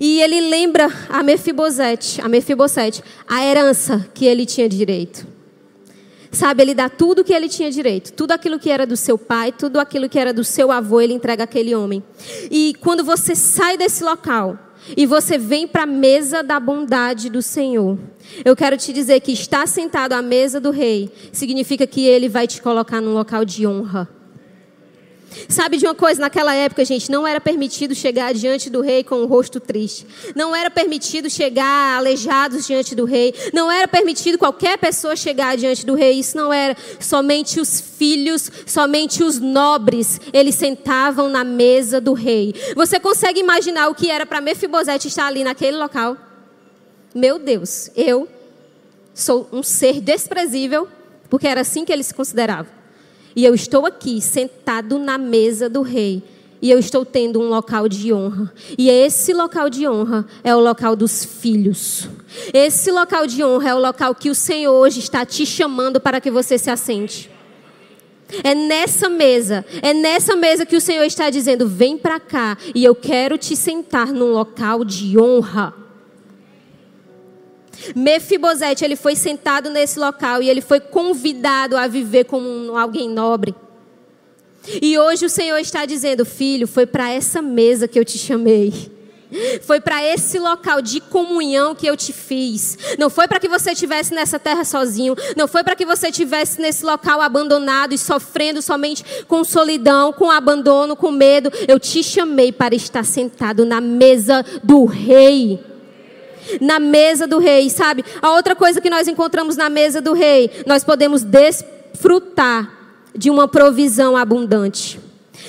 E 0.00 0.20
ele 0.20 0.40
lembra 0.42 0.90
a 1.08 1.22
Mefibosete, 1.22 2.20
a 2.20 2.28
Mefibosete, 2.28 3.02
a 3.26 3.44
herança 3.44 4.08
que 4.14 4.26
ele 4.26 4.46
tinha 4.46 4.68
direito. 4.68 5.26
Sabe, 6.30 6.62
ele 6.62 6.74
dá 6.74 6.90
tudo 6.90 7.24
que 7.24 7.32
ele 7.32 7.48
tinha 7.48 7.70
direito, 7.70 8.12
tudo 8.12 8.32
aquilo 8.32 8.58
que 8.58 8.70
era 8.70 8.86
do 8.86 8.96
seu 8.96 9.16
pai, 9.16 9.50
tudo 9.50 9.80
aquilo 9.80 10.08
que 10.08 10.18
era 10.18 10.32
do 10.32 10.44
seu 10.44 10.70
avô, 10.70 11.00
ele 11.00 11.14
entrega 11.14 11.44
aquele 11.44 11.74
homem. 11.74 12.04
E 12.50 12.74
quando 12.80 13.02
você 13.02 13.34
sai 13.34 13.78
desse 13.78 14.04
local, 14.04 14.58
e 14.96 15.06
você 15.06 15.38
vem 15.38 15.66
para 15.66 15.82
a 15.82 15.86
mesa 15.86 16.42
da 16.42 16.58
bondade 16.58 17.28
do 17.28 17.42
Senhor. 17.42 17.98
Eu 18.44 18.54
quero 18.54 18.76
te 18.76 18.92
dizer 18.92 19.20
que 19.20 19.32
estar 19.32 19.66
sentado 19.66 20.12
à 20.12 20.22
mesa 20.22 20.60
do 20.60 20.70
rei 20.70 21.10
significa 21.32 21.86
que 21.86 22.04
ele 22.04 22.28
vai 22.28 22.46
te 22.46 22.60
colocar 22.60 23.00
num 23.00 23.12
local 23.12 23.44
de 23.44 23.66
honra. 23.66 24.17
Sabe 25.48 25.76
de 25.76 25.84
uma 25.84 25.94
coisa? 25.94 26.20
Naquela 26.20 26.54
época, 26.54 26.84
gente, 26.84 27.10
não 27.10 27.26
era 27.26 27.40
permitido 27.40 27.94
chegar 27.94 28.32
diante 28.34 28.70
do 28.70 28.80
rei 28.80 29.04
com 29.04 29.16
o 29.16 29.26
rosto 29.26 29.60
triste. 29.60 30.06
Não 30.34 30.54
era 30.54 30.70
permitido 30.70 31.28
chegar 31.28 31.98
aleijados 31.98 32.66
diante 32.66 32.94
do 32.94 33.04
rei. 33.04 33.34
Não 33.52 33.70
era 33.70 33.86
permitido 33.86 34.38
qualquer 34.38 34.78
pessoa 34.78 35.16
chegar 35.16 35.56
diante 35.56 35.84
do 35.84 35.94
rei. 35.94 36.18
Isso 36.18 36.36
não 36.36 36.52
era. 36.52 36.76
Somente 37.00 37.60
os 37.60 37.80
filhos, 37.80 38.50
somente 38.66 39.22
os 39.22 39.38
nobres, 39.38 40.20
eles 40.32 40.54
sentavam 40.54 41.28
na 41.28 41.44
mesa 41.44 42.00
do 42.00 42.12
rei. 42.12 42.54
Você 42.74 42.98
consegue 42.98 43.40
imaginar 43.40 43.88
o 43.88 43.94
que 43.94 44.10
era 44.10 44.24
para 44.24 44.40
Mefibosete 44.40 45.08
estar 45.08 45.26
ali 45.26 45.44
naquele 45.44 45.76
local? 45.76 46.16
Meu 47.14 47.38
Deus, 47.38 47.90
eu 47.96 48.28
sou 49.14 49.48
um 49.52 49.62
ser 49.62 50.00
desprezível, 50.00 50.86
porque 51.28 51.48
era 51.48 51.62
assim 51.62 51.84
que 51.84 51.92
ele 51.92 52.02
se 52.02 52.14
considerava. 52.14 52.77
E 53.34 53.44
eu 53.44 53.54
estou 53.54 53.86
aqui, 53.86 54.20
sentado 54.20 54.98
na 54.98 55.18
mesa 55.18 55.68
do 55.68 55.82
rei. 55.82 56.22
E 56.60 56.70
eu 56.70 56.78
estou 56.78 57.04
tendo 57.04 57.40
um 57.40 57.48
local 57.48 57.88
de 57.88 58.12
honra. 58.12 58.52
E 58.76 58.90
esse 58.90 59.32
local 59.32 59.70
de 59.70 59.86
honra 59.86 60.26
é 60.42 60.54
o 60.54 60.60
local 60.60 60.96
dos 60.96 61.24
filhos. 61.24 62.08
Esse 62.52 62.90
local 62.90 63.26
de 63.26 63.44
honra 63.44 63.70
é 63.70 63.74
o 63.74 63.78
local 63.78 64.14
que 64.14 64.28
o 64.28 64.34
Senhor 64.34 64.72
hoje 64.72 64.98
está 64.98 65.24
te 65.24 65.46
chamando 65.46 66.00
para 66.00 66.20
que 66.20 66.30
você 66.30 66.58
se 66.58 66.70
assente. 66.70 67.30
É 68.44 68.54
nessa 68.54 69.08
mesa, 69.08 69.64
é 69.80 69.94
nessa 69.94 70.36
mesa 70.36 70.66
que 70.66 70.76
o 70.76 70.80
Senhor 70.80 71.04
está 71.04 71.30
dizendo: 71.30 71.66
vem 71.66 71.96
para 71.96 72.20
cá 72.20 72.58
e 72.74 72.84
eu 72.84 72.94
quero 72.94 73.38
te 73.38 73.56
sentar 73.56 74.08
num 74.08 74.32
local 74.32 74.84
de 74.84 75.18
honra. 75.18 75.87
Mefibosete, 77.94 78.84
ele 78.84 78.96
foi 78.96 79.14
sentado 79.14 79.70
nesse 79.70 79.98
local 79.98 80.42
e 80.42 80.48
ele 80.48 80.60
foi 80.60 80.80
convidado 80.80 81.76
a 81.76 81.86
viver 81.86 82.24
como 82.24 82.76
alguém 82.76 83.08
nobre. 83.08 83.54
E 84.82 84.98
hoje 84.98 85.24
o 85.24 85.30
Senhor 85.30 85.58
está 85.58 85.86
dizendo, 85.86 86.24
filho, 86.24 86.66
foi 86.66 86.86
para 86.86 87.10
essa 87.10 87.40
mesa 87.40 87.88
que 87.88 87.98
eu 87.98 88.04
te 88.04 88.18
chamei. 88.18 88.98
Foi 89.62 89.80
para 89.80 90.02
esse 90.02 90.38
local 90.38 90.80
de 90.80 91.00
comunhão 91.00 91.74
que 91.74 91.86
eu 91.86 91.96
te 91.96 92.12
fiz. 92.12 92.78
Não 92.98 93.10
foi 93.10 93.28
para 93.28 93.38
que 93.38 93.48
você 93.48 93.72
estivesse 93.72 94.14
nessa 94.14 94.38
terra 94.38 94.64
sozinho. 94.64 95.14
Não 95.36 95.46
foi 95.46 95.62
para 95.62 95.76
que 95.76 95.84
você 95.84 96.08
estivesse 96.08 96.60
nesse 96.60 96.84
local 96.84 97.20
abandonado 97.20 97.92
e 97.92 97.98
sofrendo 97.98 98.62
somente 98.62 99.04
com 99.26 99.44
solidão, 99.44 100.12
com 100.12 100.30
abandono, 100.30 100.96
com 100.96 101.10
medo. 101.10 101.50
Eu 101.66 101.78
te 101.78 102.02
chamei 102.02 102.52
para 102.52 102.74
estar 102.74 103.04
sentado 103.04 103.66
na 103.66 103.80
mesa 103.80 104.44
do 104.64 104.86
rei. 104.86 105.67
Na 106.60 106.78
mesa 106.78 107.26
do 107.26 107.38
rei, 107.38 107.68
sabe? 107.70 108.04
A 108.20 108.32
outra 108.32 108.54
coisa 108.54 108.80
que 108.80 108.90
nós 108.90 109.08
encontramos 109.08 109.56
na 109.56 109.68
mesa 109.68 110.00
do 110.00 110.12
rei, 110.12 110.50
nós 110.66 110.84
podemos 110.84 111.22
desfrutar 111.22 112.70
de 113.14 113.30
uma 113.30 113.48
provisão 113.48 114.16
abundante. 114.16 115.00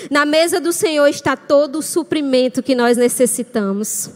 Na 0.10 0.25
mesa 0.25 0.60
do 0.60 0.72
Senhor 0.72 1.08
está 1.08 1.36
todo 1.36 1.79
o 1.79 1.82
suprimento 1.82 2.63
que 2.63 2.75
nós 2.75 2.98
necessitamos. 2.98 4.12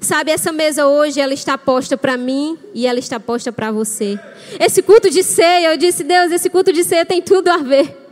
Sabe, 0.00 0.30
essa 0.30 0.50
mesa 0.52 0.86
hoje, 0.86 1.20
ela 1.20 1.32
está 1.32 1.56
posta 1.56 1.96
para 1.96 2.16
mim 2.16 2.58
e 2.74 2.86
ela 2.86 2.98
está 2.98 3.20
posta 3.20 3.52
para 3.52 3.70
você. 3.70 4.18
Esse 4.58 4.82
culto 4.82 5.08
de 5.10 5.22
ceia, 5.22 5.72
eu 5.72 5.76
disse, 5.76 6.02
Deus, 6.02 6.32
esse 6.32 6.50
culto 6.50 6.72
de 6.72 6.82
ceia 6.84 7.04
tem 7.04 7.22
tudo 7.22 7.48
a 7.48 7.58
ver. 7.58 8.07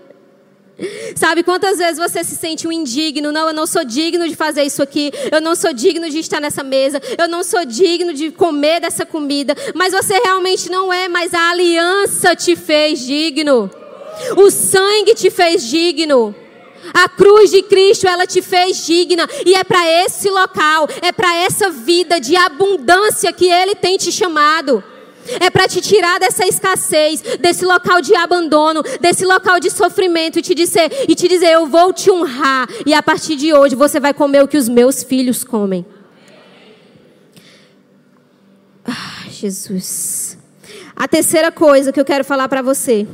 Sabe 1.15 1.43
quantas 1.43 1.79
vezes 1.79 1.97
você 1.97 2.23
se 2.23 2.37
sente 2.37 2.69
um 2.69 2.73
indigno? 2.73 3.33
Não, 3.33 3.49
eu 3.49 3.55
não 3.55 3.67
sou 3.67 3.85
digno 3.85 4.29
de 4.29 4.37
fazer 4.37 4.63
isso 4.63 4.83
aqui. 4.83 5.11
Eu 5.33 5.41
não 5.41 5.55
sou 5.55 5.73
digno 5.73 6.09
de 6.11 6.19
estar 6.19 6.41
nessa 6.41 6.63
mesa. 6.63 7.01
Eu 7.17 7.27
não 7.27 7.43
sou 7.43 7.65
digno 7.65 8.13
de 8.13 8.31
comer 8.31 8.81
dessa 8.81 9.07
comida. 9.07 9.55
Mas 9.75 9.93
você 9.93 10.19
realmente 10.19 10.71
não 10.71 10.93
é, 10.93 11.09
mas 11.09 11.33
a 11.33 11.51
aliança 11.51 12.37
te 12.37 12.55
fez 12.55 13.01
digno. 13.01 13.71
O 14.37 14.51
sangue 14.51 15.15
te 15.15 15.31
fez 15.31 15.67
digno. 15.67 16.35
A 16.93 17.09
cruz 17.09 17.51
de 17.51 17.63
Cristo, 17.63 18.07
ela 18.07 18.27
te 18.27 18.43
fez 18.43 18.85
digna. 18.85 19.27
E 19.47 19.55
é 19.55 19.65
para 19.65 19.85
esse 20.05 20.29
local, 20.29 20.87
é 21.01 21.11
para 21.11 21.35
essa 21.37 21.71
vida 21.71 22.21
de 22.21 22.37
abundância 22.37 23.33
que 23.33 23.51
Ele 23.51 23.75
tem 23.75 23.97
te 23.97 24.13
chamado. 24.13 24.85
É 25.41 25.51
para 25.51 25.69
te 25.69 25.81
tirar 25.81 26.19
dessa 26.19 26.47
escassez, 26.47 27.23
desse 27.41 27.65
local 27.65 28.01
de 28.01 28.15
abandono, 28.15 28.83
desse 29.01 29.25
local 29.25 29.61
de 29.61 29.71
sofrimento 29.71 30.39
e 30.39 30.43
te 30.43 30.55
dizer, 30.55 30.91
e 31.09 31.15
te 31.15 31.29
dizer, 31.29 31.53
eu 31.53 31.67
vou 31.67 31.93
te 31.93 32.11
honrar 32.11 32.69
e 32.85 32.95
a 32.95 33.03
partir 33.03 33.37
de 33.37 33.53
hoje 33.53 33.75
você 33.75 33.99
vai 34.01 34.15
comer 34.15 34.43
o 34.43 34.49
que 34.49 34.57
os 34.57 34.69
meus 34.69 35.03
filhos 35.03 35.45
comem. 35.45 35.85
Ah, 38.85 39.29
Jesus. 39.29 40.39
A 40.95 41.07
terceira 41.07 41.51
coisa 41.53 41.93
que 41.93 42.01
eu 42.01 42.05
quero 42.05 42.25
falar 42.25 42.49
para 42.49 42.63
você, 42.63 43.07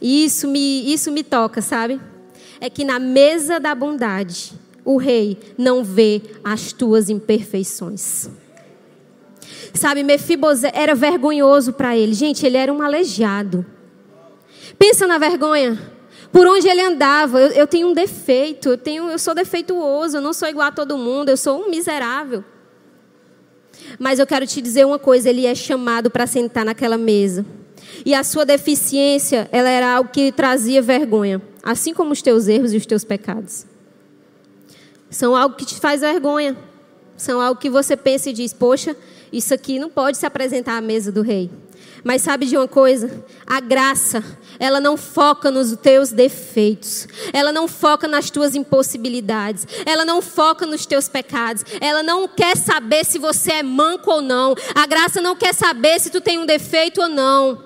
e 0.00 0.24
isso 0.24 0.48
me, 0.48 0.92
isso 0.92 1.12
me 1.12 1.22
toca, 1.22 1.62
sabe? 1.62 2.00
é 2.64 2.70
que 2.70 2.82
na 2.82 2.98
mesa 2.98 3.60
da 3.60 3.74
bondade, 3.74 4.54
o 4.86 4.96
rei 4.96 5.38
não 5.56 5.84
vê 5.84 6.22
as 6.42 6.72
tuas 6.72 7.10
imperfeições. 7.10 8.30
Sabe, 9.74 10.02
Mefibosé 10.02 10.70
era 10.72 10.94
vergonhoso 10.94 11.72
para 11.72 11.96
ele. 11.96 12.14
Gente, 12.14 12.46
ele 12.46 12.56
era 12.56 12.72
um 12.72 12.80
aleijado. 12.80 13.66
Pensa 14.78 15.06
na 15.06 15.18
vergonha. 15.18 15.78
Por 16.32 16.46
onde 16.46 16.68
ele 16.68 16.80
andava, 16.80 17.40
eu, 17.40 17.50
eu 17.50 17.66
tenho 17.66 17.88
um 17.88 17.92
defeito, 17.92 18.70
eu, 18.70 18.78
tenho, 18.78 19.08
eu 19.08 19.18
sou 19.18 19.34
defeituoso, 19.34 20.16
eu 20.16 20.20
não 20.20 20.32
sou 20.32 20.48
igual 20.48 20.68
a 20.68 20.72
todo 20.72 20.96
mundo, 20.96 21.28
eu 21.28 21.36
sou 21.36 21.60
um 21.60 21.70
miserável. 21.70 22.42
Mas 23.98 24.18
eu 24.18 24.26
quero 24.26 24.46
te 24.46 24.60
dizer 24.60 24.84
uma 24.86 24.98
coisa: 24.98 25.28
ele 25.28 25.46
é 25.46 25.54
chamado 25.54 26.10
para 26.10 26.26
sentar 26.26 26.64
naquela 26.64 26.96
mesa. 26.96 27.44
E 28.04 28.14
a 28.14 28.24
sua 28.24 28.44
deficiência, 28.44 29.48
ela 29.52 29.68
era 29.68 29.96
algo 29.96 30.10
que 30.10 30.32
trazia 30.32 30.80
vergonha 30.80 31.40
assim 31.64 31.94
como 31.94 32.12
os 32.12 32.20
teus 32.20 32.46
erros 32.46 32.74
e 32.74 32.76
os 32.76 32.84
teus 32.84 33.04
pecados. 33.04 33.64
São 35.08 35.34
algo 35.34 35.56
que 35.56 35.64
te 35.64 35.76
faz 35.76 36.02
vergonha. 36.02 36.56
São 37.16 37.40
algo 37.40 37.58
que 37.58 37.70
você 37.70 37.96
pensa 37.96 38.28
e 38.28 38.32
diz: 38.32 38.52
Poxa, 38.52 38.94
isso 39.36 39.52
aqui 39.52 39.78
não 39.78 39.90
pode 39.90 40.16
se 40.16 40.24
apresentar 40.24 40.76
à 40.76 40.80
mesa 40.80 41.10
do 41.10 41.22
rei. 41.22 41.50
Mas 42.04 42.22
sabe 42.22 42.44
de 42.44 42.56
uma 42.56 42.68
coisa? 42.68 43.24
A 43.46 43.60
graça, 43.60 44.22
ela 44.58 44.78
não 44.78 44.96
foca 44.96 45.50
nos 45.50 45.74
teus 45.76 46.12
defeitos. 46.12 47.08
Ela 47.32 47.50
não 47.50 47.66
foca 47.66 48.06
nas 48.06 48.28
tuas 48.30 48.54
impossibilidades. 48.54 49.66
Ela 49.86 50.04
não 50.04 50.20
foca 50.20 50.66
nos 50.66 50.84
teus 50.84 51.08
pecados. 51.08 51.64
Ela 51.80 52.02
não 52.02 52.28
quer 52.28 52.56
saber 52.56 53.04
se 53.06 53.18
você 53.18 53.52
é 53.52 53.62
manco 53.62 54.10
ou 54.10 54.20
não. 54.20 54.54
A 54.74 54.86
graça 54.86 55.22
não 55.22 55.34
quer 55.34 55.54
saber 55.54 55.98
se 55.98 56.10
tu 56.10 56.20
tem 56.20 56.38
um 56.38 56.44
defeito 56.44 57.00
ou 57.00 57.08
não. 57.08 57.63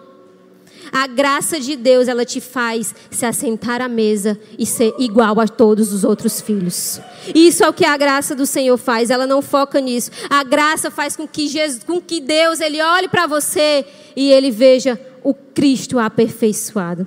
A 0.93 1.07
graça 1.07 1.61
de 1.61 1.77
Deus, 1.77 2.09
ela 2.09 2.25
te 2.25 2.41
faz 2.41 2.95
se 3.11 3.27
assentar 3.27 3.81
à 3.81 3.89
mesa 3.89 4.39
e 4.59 4.67
ser 4.67 4.95
igual 4.99 5.41
a 5.41 5.47
todos 5.47 5.93
os 5.93 6.05
outros 6.05 6.41
filhos. 6.41 7.01
Isso 7.35 7.65
é 7.65 7.69
o 7.69 7.73
que 7.73 7.85
a 7.85 7.97
graça 7.97 8.35
do 8.35 8.47
Senhor 8.47 8.77
faz, 8.77 9.11
ela 9.11 9.27
não 9.27 9.43
foca 9.43 9.81
nisso. 9.81 10.11
A 10.29 10.43
graça 10.43 10.91
faz 10.91 11.17
com 11.17 11.27
que, 11.27 11.49
Jesus, 11.49 11.83
com 11.85 12.01
que 12.01 12.21
Deus 12.21 12.61
ele 12.61 12.81
olhe 12.83 13.09
para 13.09 13.27
você 13.27 13.85
e 14.17 14.31
ele 14.31 14.51
veja 14.51 14.99
o 15.23 15.35
Cristo 15.35 15.99
aperfeiçoado. 15.99 17.07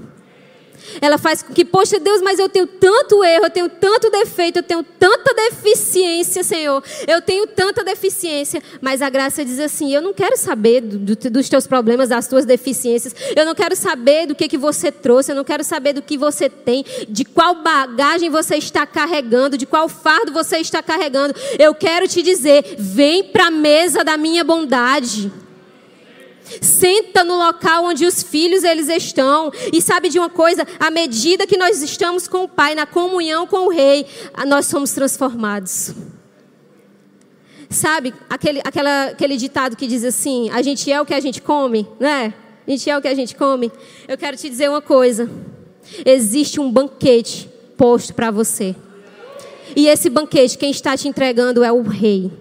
Ela 1.00 1.18
faz 1.18 1.42
com 1.44 1.54
que, 1.54 1.64
poxa 1.64 2.00
Deus, 2.00 2.22
mas 2.22 2.40
eu 2.40 2.50
tenho 2.50 2.68
tanto 2.68 3.24
erro, 3.24 3.46
eu 3.46 3.50
tenho 3.50 3.70
tanto 3.70 4.10
defeito, 4.10 4.58
eu 4.58 4.64
tenho 4.64 4.84
tanta 4.84 5.34
deficiência, 5.34 6.44
Senhor. 6.44 6.84
Eu 7.08 7.22
tenho 7.22 7.48
tanta 7.48 7.84
deficiência. 7.84 8.62
Mas 8.82 9.02
a 9.02 9.10
graça 9.10 9.46
diz 9.46 9.60
assim: 9.60 9.94
eu 9.94 10.02
não 10.02 10.14
quero 10.14 10.38
saber 10.38 10.82
do, 10.82 11.16
do, 11.16 11.30
dos 11.30 11.50
teus 11.50 11.68
problemas, 11.68 12.10
das 12.10 12.28
tuas 12.28 12.46
deficiências. 12.46 13.16
Eu 13.36 13.46
não 13.46 13.56
quero 13.56 13.76
saber 13.76 14.28
do 14.28 14.36
que, 14.36 14.48
que 14.48 14.58
você 14.58 14.92
trouxe. 14.92 15.32
Eu 15.32 15.36
não 15.36 15.44
quero 15.44 15.64
saber 15.64 15.94
do 15.94 16.02
que 16.02 16.18
você 16.18 16.50
tem, 16.50 16.84
de 17.08 17.24
qual 17.26 17.56
bagagem 17.56 18.30
você 18.30 18.56
está 18.56 18.86
carregando, 18.86 19.58
de 19.58 19.66
qual 19.66 19.88
fardo 19.88 20.32
você 20.32 20.58
está 20.58 20.82
carregando. 20.82 21.36
Eu 21.58 21.74
quero 21.74 22.08
te 22.08 22.22
dizer: 22.22 22.76
vem 22.78 23.24
para 23.24 23.48
a 23.48 23.52
mesa 23.52 24.04
da 24.04 24.18
minha 24.18 24.44
bondade. 24.44 25.32
Senta 26.60 27.24
no 27.24 27.38
local 27.38 27.86
onde 27.86 28.06
os 28.06 28.24
filhos 28.24 28.64
eles 28.64 28.90
estão. 28.90 29.52
E 29.72 29.82
sabe 29.82 30.10
de 30.10 30.20
uma 30.20 30.30
coisa? 30.30 30.66
À 30.80 30.90
medida 30.90 31.48
que 31.48 31.58
nós 31.58 31.82
estamos 31.82 32.28
com 32.28 32.44
o 32.44 32.48
Pai, 32.48 32.76
na 32.76 32.86
comunhão 32.86 33.48
com 33.48 33.68
o 33.68 33.70
Rei, 33.70 34.06
nós 34.48 34.66
somos 34.66 34.92
transformados. 34.92 35.94
Sabe 37.70 38.14
aquele, 38.30 38.60
aquela, 38.66 39.06
aquele 39.06 39.38
ditado 39.38 39.78
que 39.78 39.88
diz 39.88 40.04
assim: 40.04 40.50
a 40.50 40.62
gente 40.62 40.92
é 40.92 41.00
o 41.00 41.06
que 41.06 41.14
a 41.14 41.20
gente 41.22 41.42
come, 41.42 41.88
né? 42.00 42.34
A 42.68 42.72
gente 42.72 42.90
é 42.90 42.98
o 42.98 43.02
que 43.02 43.08
a 43.08 43.16
gente 43.16 43.36
come. 43.36 43.72
Eu 44.08 44.18
quero 44.18 44.36
te 44.36 44.50
dizer 44.50 44.70
uma 44.70 44.82
coisa: 44.82 45.30
existe 46.06 46.60
um 46.60 46.70
banquete 46.70 47.50
posto 47.78 48.14
para 48.14 48.30
você. 48.30 48.76
E 49.76 49.88
esse 49.88 50.10
banquete, 50.10 50.58
quem 50.58 50.70
está 50.70 50.98
te 50.98 51.08
entregando 51.08 51.64
é 51.64 51.72
o 51.72 51.82
Rei. 51.82 52.32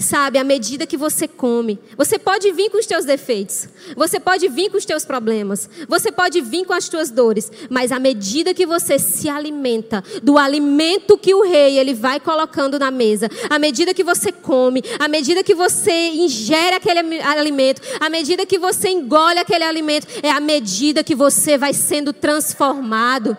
Sabe, 0.00 0.38
à 0.38 0.44
medida 0.44 0.86
que 0.86 0.96
você 0.96 1.28
come, 1.28 1.78
você 1.94 2.18
pode 2.18 2.50
vir 2.52 2.70
com 2.70 2.78
os 2.78 2.86
teus 2.86 3.04
defeitos, 3.04 3.68
você 3.94 4.18
pode 4.18 4.48
vir 4.48 4.70
com 4.70 4.78
os 4.78 4.86
teus 4.86 5.04
problemas, 5.04 5.68
você 5.86 6.10
pode 6.10 6.40
vir 6.40 6.64
com 6.64 6.72
as 6.72 6.88
tuas 6.88 7.10
dores, 7.10 7.52
mas 7.68 7.92
à 7.92 7.98
medida 7.98 8.54
que 8.54 8.64
você 8.64 8.98
se 8.98 9.28
alimenta 9.28 10.02
do 10.22 10.38
alimento 10.38 11.18
que 11.18 11.34
o 11.34 11.42
rei 11.42 11.78
ele 11.78 11.92
vai 11.92 12.18
colocando 12.18 12.78
na 12.78 12.90
mesa, 12.90 13.28
à 13.50 13.58
medida 13.58 13.92
que 13.92 14.02
você 14.02 14.32
come, 14.32 14.82
à 14.98 15.06
medida 15.06 15.44
que 15.44 15.54
você 15.54 16.08
ingere 16.08 16.76
aquele 16.76 17.20
alimento, 17.20 17.82
à 18.00 18.08
medida 18.08 18.46
que 18.46 18.58
você 18.58 18.88
engole 18.88 19.38
aquele 19.38 19.64
alimento, 19.64 20.06
é 20.22 20.30
à 20.30 20.40
medida 20.40 21.04
que 21.04 21.14
você 21.14 21.58
vai 21.58 21.74
sendo 21.74 22.14
transformado. 22.14 23.36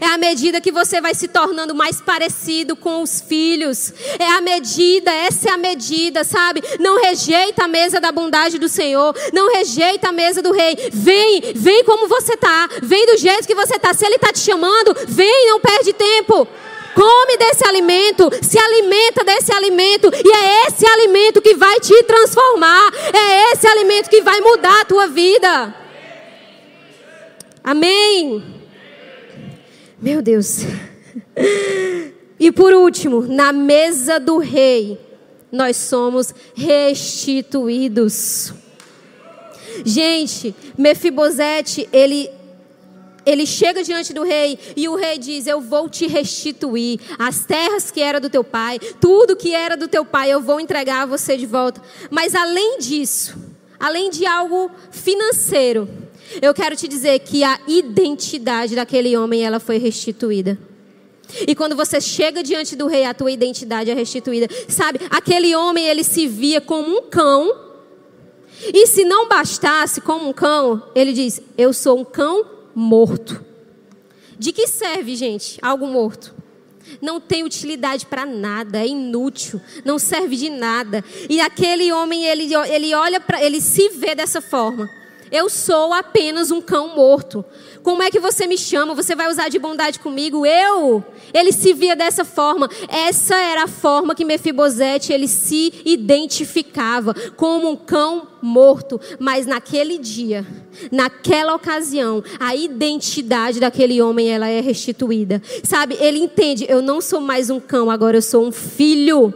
É 0.00 0.06
a 0.06 0.18
medida 0.18 0.60
que 0.60 0.72
você 0.72 1.00
vai 1.00 1.14
se 1.14 1.28
tornando 1.28 1.74
mais 1.74 2.00
parecido 2.00 2.76
com 2.76 3.02
os 3.02 3.20
filhos. 3.20 3.92
É 4.18 4.28
a 4.30 4.40
medida, 4.40 5.12
essa 5.12 5.50
é 5.50 5.52
a 5.52 5.56
medida, 5.56 6.24
sabe? 6.24 6.62
Não 6.78 7.00
rejeita 7.00 7.64
a 7.64 7.68
mesa 7.68 8.00
da 8.00 8.12
bondade 8.12 8.58
do 8.58 8.68
Senhor. 8.68 9.14
Não 9.32 9.52
rejeita 9.52 10.08
a 10.08 10.12
mesa 10.12 10.42
do 10.42 10.52
rei. 10.52 10.76
Vem, 10.92 11.52
vem 11.54 11.84
como 11.84 12.08
você 12.08 12.36
tá. 12.36 12.68
Vem 12.82 13.06
do 13.06 13.16
jeito 13.16 13.46
que 13.46 13.54
você 13.54 13.78
tá. 13.78 13.94
Se 13.94 14.04
ele 14.04 14.18
tá 14.18 14.32
te 14.32 14.40
chamando, 14.40 14.94
vem, 15.06 15.48
não 15.48 15.60
perde 15.60 15.92
tempo. 15.92 16.46
Come 16.94 17.36
desse 17.36 17.62
alimento, 17.68 18.30
se 18.40 18.58
alimenta 18.58 19.22
desse 19.22 19.52
alimento, 19.52 20.10
e 20.10 20.32
é 20.32 20.66
esse 20.66 20.86
alimento 20.86 21.42
que 21.42 21.54
vai 21.54 21.78
te 21.78 22.02
transformar, 22.04 22.90
é 23.12 23.52
esse 23.52 23.66
alimento 23.66 24.08
que 24.08 24.22
vai 24.22 24.40
mudar 24.40 24.80
a 24.80 24.84
tua 24.86 25.06
vida. 25.06 25.74
Amém. 27.62 28.55
Meu 30.00 30.20
Deus. 30.20 30.58
E 32.38 32.52
por 32.52 32.74
último, 32.74 33.22
na 33.22 33.50
mesa 33.50 34.20
do 34.20 34.36
rei, 34.36 35.00
nós 35.50 35.76
somos 35.76 36.34
restituídos. 36.54 38.52
Gente, 39.84 40.54
Mefibosete, 40.76 41.88
ele 41.92 42.30
ele 43.24 43.44
chega 43.44 43.82
diante 43.82 44.14
do 44.14 44.22
rei 44.22 44.56
e 44.76 44.88
o 44.88 44.94
rei 44.94 45.18
diz: 45.18 45.46
Eu 45.48 45.60
vou 45.60 45.88
te 45.88 46.06
restituir 46.06 47.00
as 47.18 47.44
terras 47.44 47.90
que 47.90 48.00
era 48.00 48.20
do 48.20 48.30
teu 48.30 48.44
pai, 48.44 48.78
tudo 49.00 49.34
que 49.34 49.52
era 49.52 49.76
do 49.76 49.88
teu 49.88 50.04
pai, 50.04 50.30
eu 50.30 50.40
vou 50.40 50.60
entregar 50.60 51.02
a 51.02 51.06
você 51.06 51.36
de 51.36 51.46
volta. 51.46 51.82
Mas 52.08 52.36
além 52.36 52.78
disso, 52.78 53.36
além 53.80 54.10
de 54.10 54.24
algo 54.24 54.70
financeiro, 54.92 55.88
eu 56.40 56.52
quero 56.52 56.76
te 56.76 56.88
dizer 56.88 57.18
que 57.20 57.44
a 57.44 57.60
identidade 57.66 58.74
daquele 58.74 59.16
homem 59.16 59.44
ela 59.44 59.60
foi 59.60 59.78
restituída. 59.78 60.58
E 61.46 61.54
quando 61.54 61.74
você 61.74 62.00
chega 62.00 62.42
diante 62.42 62.76
do 62.76 62.86
rei, 62.86 63.04
a 63.04 63.14
tua 63.14 63.30
identidade 63.30 63.90
é 63.90 63.94
restituída. 63.94 64.48
Sabe, 64.68 65.00
aquele 65.10 65.54
homem 65.54 65.86
ele 65.86 66.04
se 66.04 66.26
via 66.26 66.60
como 66.60 66.98
um 66.98 67.02
cão. 67.02 67.64
E 68.72 68.86
se 68.86 69.04
não 69.04 69.28
bastasse 69.28 70.00
como 70.00 70.28
um 70.28 70.32
cão, 70.32 70.82
ele 70.94 71.12
diz: 71.12 71.40
Eu 71.58 71.72
sou 71.72 71.98
um 71.98 72.04
cão 72.04 72.44
morto. 72.74 73.44
De 74.38 74.52
que 74.52 74.66
serve, 74.66 75.16
gente, 75.16 75.58
algo 75.62 75.86
morto? 75.86 76.34
Não 77.00 77.20
tem 77.20 77.42
utilidade 77.42 78.06
para 78.06 78.24
nada, 78.24 78.78
é 78.78 78.86
inútil, 78.86 79.60
não 79.84 79.98
serve 79.98 80.36
de 80.36 80.48
nada. 80.50 81.04
E 81.28 81.40
aquele 81.40 81.90
homem, 81.90 82.24
ele, 82.24 82.54
ele 82.68 82.94
olha 82.94 83.18
para, 83.18 83.42
ele 83.42 83.60
se 83.60 83.88
vê 83.88 84.14
dessa 84.14 84.40
forma. 84.40 84.88
Eu 85.30 85.48
sou 85.48 85.92
apenas 85.92 86.50
um 86.50 86.60
cão 86.60 86.94
morto. 86.94 87.44
Como 87.82 88.02
é 88.02 88.10
que 88.10 88.18
você 88.18 88.46
me 88.46 88.58
chama? 88.58 88.94
Você 88.94 89.14
vai 89.14 89.30
usar 89.30 89.48
de 89.48 89.58
bondade 89.58 90.00
comigo? 90.00 90.44
Eu? 90.44 91.04
Ele 91.32 91.52
se 91.52 91.72
via 91.72 91.94
dessa 91.94 92.24
forma. 92.24 92.68
Essa 92.88 93.36
era 93.36 93.64
a 93.64 93.68
forma 93.68 94.14
que 94.14 94.24
Mefibosete 94.24 95.12
ele 95.12 95.28
se 95.28 95.72
identificava 95.84 97.14
como 97.36 97.70
um 97.70 97.76
cão 97.76 98.28
morto. 98.42 99.00
Mas 99.18 99.46
naquele 99.46 99.98
dia, 99.98 100.46
naquela 100.90 101.54
ocasião, 101.54 102.22
a 102.40 102.54
identidade 102.56 103.60
daquele 103.60 104.02
homem 104.02 104.28
ela 104.28 104.48
é 104.48 104.60
restituída. 104.60 105.40
Sabe? 105.62 105.96
Ele 106.00 106.18
entende. 106.18 106.66
Eu 106.68 106.82
não 106.82 107.00
sou 107.00 107.20
mais 107.20 107.50
um 107.50 107.60
cão. 107.60 107.90
Agora 107.90 108.16
eu 108.16 108.22
sou 108.22 108.44
um 108.44 108.52
filho. 108.52 109.32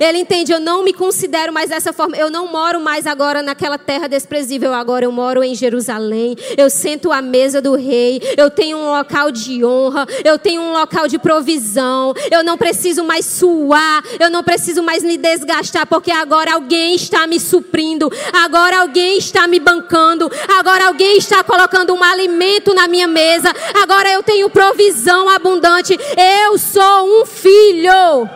Ele 0.00 0.18
entende, 0.18 0.52
eu 0.52 0.60
não 0.60 0.82
me 0.82 0.92
considero 0.92 1.52
mais 1.52 1.70
dessa 1.70 1.92
forma. 1.92 2.16
Eu 2.16 2.30
não 2.30 2.50
moro 2.50 2.80
mais 2.80 3.06
agora 3.06 3.42
naquela 3.42 3.78
terra 3.78 4.08
desprezível. 4.08 4.72
Agora 4.74 5.04
eu 5.04 5.12
moro 5.12 5.42
em 5.42 5.54
Jerusalém. 5.54 6.36
Eu 6.56 6.70
sento 6.70 7.12
à 7.12 7.22
mesa 7.22 7.60
do 7.60 7.74
rei. 7.74 8.20
Eu 8.36 8.50
tenho 8.50 8.78
um 8.78 8.90
local 8.90 9.30
de 9.30 9.64
honra. 9.64 10.06
Eu 10.24 10.38
tenho 10.38 10.60
um 10.60 10.72
local 10.72 11.08
de 11.08 11.18
provisão. 11.18 12.14
Eu 12.30 12.42
não 12.42 12.56
preciso 12.56 13.04
mais 13.04 13.24
suar. 13.24 14.02
Eu 14.18 14.30
não 14.30 14.42
preciso 14.42 14.82
mais 14.82 15.02
me 15.02 15.16
desgastar. 15.16 15.86
Porque 15.86 16.10
agora 16.10 16.54
alguém 16.54 16.94
está 16.94 17.26
me 17.26 17.38
suprindo. 17.38 18.10
Agora 18.32 18.80
alguém 18.80 19.18
está 19.18 19.46
me 19.46 19.58
bancando. 19.58 20.30
Agora 20.58 20.86
alguém 20.86 21.18
está 21.18 21.42
colocando 21.42 21.94
um 21.94 22.02
alimento 22.02 22.74
na 22.74 22.88
minha 22.88 23.06
mesa. 23.06 23.52
Agora 23.82 24.10
eu 24.10 24.22
tenho 24.22 24.50
provisão 24.50 25.28
abundante. 25.28 25.98
Eu 26.16 26.58
sou 26.58 27.20
um 27.20 27.26
filho. 27.26 28.28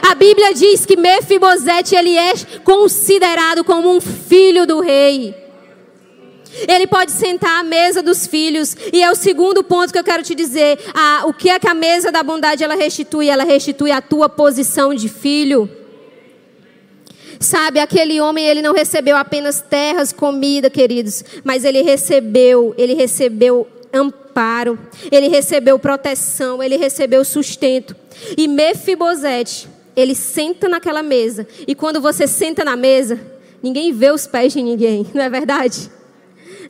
A 0.00 0.14
Bíblia 0.14 0.54
diz 0.54 0.86
que 0.86 0.96
Mefibosete 0.96 1.94
ele 1.94 2.16
é 2.16 2.32
considerado 2.64 3.64
como 3.64 3.94
um 3.94 4.00
filho 4.00 4.66
do 4.66 4.80
rei. 4.80 5.34
Ele 6.68 6.86
pode 6.86 7.12
sentar 7.12 7.60
à 7.60 7.62
mesa 7.62 8.02
dos 8.02 8.26
filhos. 8.26 8.76
E 8.92 9.02
é 9.02 9.10
o 9.10 9.14
segundo 9.14 9.64
ponto 9.64 9.92
que 9.92 9.98
eu 9.98 10.04
quero 10.04 10.22
te 10.22 10.34
dizer. 10.34 10.78
Ah, 10.94 11.22
o 11.26 11.32
que 11.32 11.48
é 11.48 11.58
que 11.58 11.68
a 11.68 11.74
mesa 11.74 12.12
da 12.12 12.22
bondade 12.22 12.62
ela 12.62 12.74
restitui? 12.74 13.28
Ela 13.28 13.44
restitui 13.44 13.90
a 13.90 14.00
tua 14.00 14.28
posição 14.28 14.94
de 14.94 15.08
filho. 15.08 15.68
Sabe, 17.40 17.80
aquele 17.80 18.20
homem, 18.20 18.46
ele 18.46 18.62
não 18.62 18.72
recebeu 18.72 19.16
apenas 19.16 19.60
terras, 19.60 20.12
comida, 20.12 20.70
queridos, 20.70 21.24
mas 21.42 21.64
ele 21.64 21.82
recebeu, 21.82 22.72
ele 22.78 22.94
recebeu 22.94 23.66
amparo, 23.92 24.78
ele 25.10 25.26
recebeu 25.26 25.76
proteção, 25.76 26.62
ele 26.62 26.76
recebeu 26.76 27.24
sustento. 27.24 27.96
E 28.36 28.46
Mefibosete, 28.46 29.68
ele 29.96 30.14
senta 30.14 30.68
naquela 30.68 31.02
mesa. 31.02 31.46
E 31.66 31.74
quando 31.74 32.00
você 32.00 32.26
senta 32.26 32.64
na 32.64 32.76
mesa, 32.76 33.20
ninguém 33.62 33.92
vê 33.92 34.10
os 34.10 34.26
pés 34.26 34.52
de 34.52 34.62
ninguém, 34.62 35.06
não 35.14 35.22
é 35.22 35.28
verdade? 35.28 35.90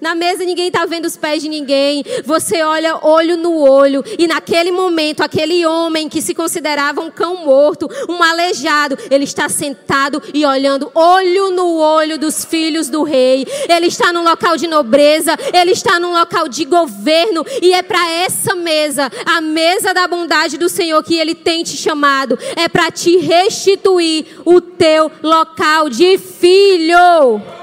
Na 0.03 0.17
mesa 0.17 0.45
ninguém 0.45 0.67
está 0.67 0.85
vendo 0.85 1.05
os 1.05 1.17
pés 1.17 1.41
de 1.45 1.49
ninguém. 1.49 2.03
Você 2.25 2.61
olha 2.61 2.99
olho 3.07 3.37
no 3.37 3.57
olho. 3.57 4.05
E 4.19 4.27
naquele 4.27 4.73
momento, 4.73 5.23
aquele 5.23 5.65
homem 5.65 6.09
que 6.09 6.21
se 6.21 6.35
considerava 6.35 7.01
um 7.01 7.09
cão 7.09 7.45
morto, 7.47 7.89
um 8.09 8.21
aleijado, 8.21 8.99
ele 9.09 9.23
está 9.23 9.49
sentado 9.49 10.21
e 10.35 10.45
olhando 10.45 10.91
olho 10.93 11.53
no 11.53 11.77
olho 11.79 12.19
dos 12.19 12.45
filhos 12.45 12.89
do 12.89 13.05
rei. 13.05 13.47
Ele 13.69 13.87
está 13.87 14.13
num 14.13 14.25
local 14.25 14.57
de 14.57 14.67
nobreza, 14.67 15.39
ele 15.55 15.71
está 15.71 16.01
num 16.01 16.11
local 16.11 16.49
de 16.49 16.65
governo. 16.65 17.47
E 17.63 17.73
é 17.73 17.81
para 17.81 18.11
essa 18.11 18.57
mesa, 18.57 19.09
a 19.25 19.41
mesa 19.41 19.95
da 19.95 20.09
bondade 20.09 20.59
do 20.59 20.69
Senhor, 20.69 21.01
que 21.05 21.15
ele 21.15 21.37
tem 21.37 21.63
te 21.63 21.77
chamado. 21.77 22.37
É 22.57 22.69
para 22.69 22.91
te 22.91 23.19
restituir 23.19 24.27
o 24.45 24.61
teu 24.61 25.13
local 25.23 25.89
de 25.89 26.19
filho. 26.19 27.62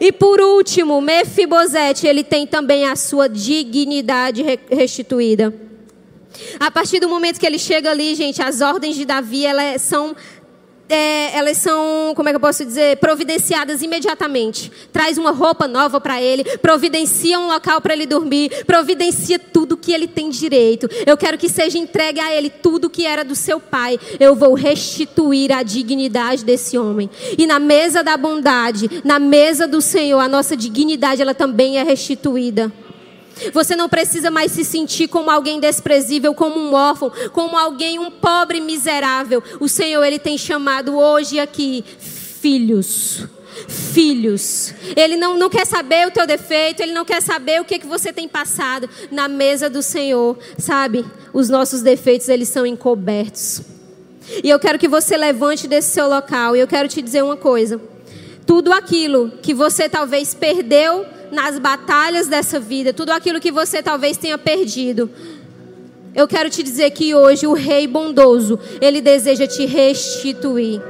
E 0.00 0.12
por 0.12 0.40
último, 0.40 1.00
Mefibosete, 1.00 2.06
ele 2.06 2.22
tem 2.22 2.46
também 2.46 2.86
a 2.86 2.96
sua 2.96 3.28
dignidade 3.28 4.42
restituída. 4.70 5.54
A 6.60 6.70
partir 6.70 7.00
do 7.00 7.08
momento 7.08 7.40
que 7.40 7.46
ele 7.46 7.58
chega 7.58 7.90
ali, 7.90 8.14
gente, 8.14 8.42
as 8.42 8.60
ordens 8.60 8.96
de 8.96 9.04
Davi, 9.04 9.46
elas 9.46 9.80
são 9.82 10.14
é, 10.88 11.36
elas 11.36 11.56
são, 11.56 12.12
como 12.14 12.28
é 12.28 12.32
que 12.32 12.36
eu 12.36 12.40
posso 12.40 12.64
dizer, 12.64 12.96
providenciadas 12.98 13.82
imediatamente. 13.82 14.70
Traz 14.92 15.18
uma 15.18 15.30
roupa 15.30 15.66
nova 15.66 16.00
para 16.00 16.20
ele, 16.20 16.44
providencia 16.58 17.38
um 17.38 17.48
local 17.48 17.80
para 17.80 17.94
ele 17.94 18.06
dormir, 18.06 18.64
providencia 18.64 19.38
tudo 19.38 19.76
que 19.76 19.92
ele 19.92 20.06
tem 20.06 20.30
direito. 20.30 20.88
Eu 21.06 21.16
quero 21.16 21.38
que 21.38 21.48
seja 21.48 21.78
entregue 21.78 22.20
a 22.20 22.32
ele 22.34 22.50
tudo 22.50 22.90
que 22.90 23.06
era 23.06 23.24
do 23.24 23.34
seu 23.34 23.58
pai. 23.58 23.98
Eu 24.20 24.34
vou 24.34 24.54
restituir 24.54 25.52
a 25.52 25.62
dignidade 25.62 26.44
desse 26.44 26.78
homem. 26.78 27.10
E 27.36 27.46
na 27.46 27.58
mesa 27.58 28.02
da 28.02 28.16
bondade, 28.16 29.02
na 29.04 29.18
mesa 29.18 29.66
do 29.66 29.80
Senhor, 29.80 30.20
a 30.20 30.28
nossa 30.28 30.56
dignidade 30.56 31.20
ela 31.20 31.34
também 31.34 31.78
é 31.78 31.82
restituída. 31.82 32.72
Você 33.52 33.76
não 33.76 33.88
precisa 33.88 34.30
mais 34.30 34.52
se 34.52 34.64
sentir 34.64 35.08
como 35.08 35.30
alguém 35.30 35.60
desprezível, 35.60 36.34
como 36.34 36.58
um 36.58 36.72
órfão, 36.72 37.12
como 37.32 37.56
alguém, 37.56 37.98
um 37.98 38.10
pobre 38.10 38.60
miserável. 38.60 39.42
O 39.60 39.68
Senhor, 39.68 40.02
Ele 40.02 40.18
tem 40.18 40.38
chamado 40.38 40.96
hoje 40.96 41.38
aqui 41.38 41.84
filhos. 41.98 43.24
Filhos, 43.68 44.74
Ele 44.94 45.16
não, 45.16 45.38
não 45.38 45.48
quer 45.48 45.66
saber 45.66 46.06
o 46.06 46.10
teu 46.10 46.26
defeito, 46.26 46.82
Ele 46.82 46.92
não 46.92 47.06
quer 47.06 47.22
saber 47.22 47.60
o 47.60 47.64
que, 47.64 47.78
que 47.78 47.86
você 47.86 48.12
tem 48.12 48.28
passado 48.28 48.88
na 49.10 49.28
mesa 49.28 49.70
do 49.70 49.82
Senhor, 49.82 50.38
sabe? 50.58 51.04
Os 51.32 51.48
nossos 51.48 51.80
defeitos, 51.80 52.28
eles 52.28 52.48
são 52.48 52.66
encobertos. 52.66 53.62
E 54.42 54.50
eu 54.50 54.58
quero 54.58 54.78
que 54.78 54.88
você 54.88 55.16
levante 55.16 55.66
desse 55.66 55.90
seu 55.90 56.08
local, 56.08 56.54
e 56.54 56.60
eu 56.60 56.66
quero 56.66 56.86
te 56.86 57.00
dizer 57.00 57.22
uma 57.22 57.36
coisa: 57.36 57.80
tudo 58.44 58.72
aquilo 58.72 59.32
que 59.42 59.54
você 59.54 59.88
talvez 59.88 60.34
perdeu 60.34 61.06
nas 61.30 61.58
batalhas 61.58 62.26
dessa 62.26 62.58
vida, 62.60 62.92
tudo 62.92 63.10
aquilo 63.10 63.40
que 63.40 63.52
você 63.52 63.82
talvez 63.82 64.16
tenha 64.16 64.38
perdido. 64.38 65.10
Eu 66.14 66.26
quero 66.26 66.48
te 66.48 66.62
dizer 66.62 66.90
que 66.92 67.14
hoje 67.14 67.46
o 67.46 67.52
Rei 67.52 67.86
bondoso, 67.86 68.58
ele 68.80 69.00
deseja 69.00 69.46
te 69.46 69.66
restituir. 69.66 70.80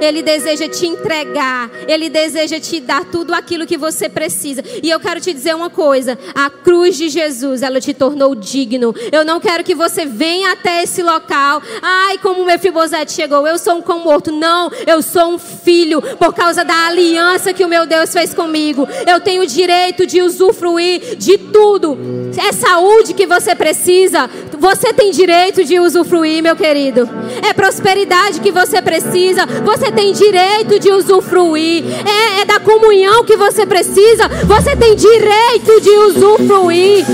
Ele 0.00 0.22
deseja 0.22 0.68
te 0.68 0.86
entregar, 0.86 1.70
Ele 1.86 2.08
deseja 2.08 2.60
te 2.60 2.80
dar 2.80 3.04
tudo 3.04 3.34
aquilo 3.34 3.66
que 3.66 3.76
você 3.76 4.08
precisa. 4.08 4.62
E 4.82 4.90
eu 4.90 5.00
quero 5.00 5.20
te 5.20 5.32
dizer 5.32 5.54
uma 5.54 5.70
coisa: 5.70 6.18
a 6.34 6.50
cruz 6.50 6.96
de 6.96 7.08
Jesus, 7.08 7.62
ela 7.62 7.80
te 7.80 7.94
tornou 7.94 8.34
digno. 8.34 8.94
Eu 9.10 9.24
não 9.24 9.40
quero 9.40 9.64
que 9.64 9.74
você 9.74 10.04
venha 10.04 10.52
até 10.52 10.82
esse 10.82 11.02
local. 11.02 11.62
Ai, 11.82 12.18
como 12.18 12.42
o 12.42 12.44
Mefibosete 12.46 13.12
chegou, 13.12 13.46
eu 13.46 13.58
sou 13.58 13.76
um 13.76 13.82
cão 13.82 14.00
morto. 14.00 14.32
Não, 14.32 14.70
eu 14.86 15.02
sou 15.02 15.34
um 15.34 15.38
filho 15.38 16.00
por 16.16 16.34
causa 16.34 16.64
da 16.64 16.86
aliança 16.86 17.52
que 17.52 17.64
o 17.64 17.68
meu 17.68 17.86
Deus 17.86 18.12
fez 18.12 18.34
comigo. 18.34 18.86
Eu 19.06 19.20
tenho 19.20 19.42
o 19.42 19.46
direito 19.46 20.06
de 20.06 20.22
usufruir 20.22 21.16
de 21.16 21.38
tudo. 21.38 21.96
É 22.38 22.52
saúde 22.52 23.14
que 23.14 23.26
você 23.26 23.54
precisa, 23.54 24.28
você 24.58 24.92
tem 24.92 25.10
direito 25.10 25.64
de 25.64 25.78
usufruir, 25.80 26.42
meu 26.42 26.56
querido. 26.56 27.08
É 27.48 27.52
prosperidade 27.52 28.40
que 28.40 28.50
você 28.50 28.82
precisa, 28.82 29.46
você 29.64 29.85
tem 29.92 30.12
direito 30.12 30.78
de 30.78 30.90
usufruir. 30.92 31.84
É, 32.06 32.42
é 32.42 32.44
da 32.44 32.60
comunhão 32.60 33.24
que 33.24 33.36
você 33.36 33.66
precisa, 33.66 34.28
você 34.44 34.76
tem 34.76 34.94
direito 34.94 35.80
de 35.80 35.90
usufruir. 35.90 37.04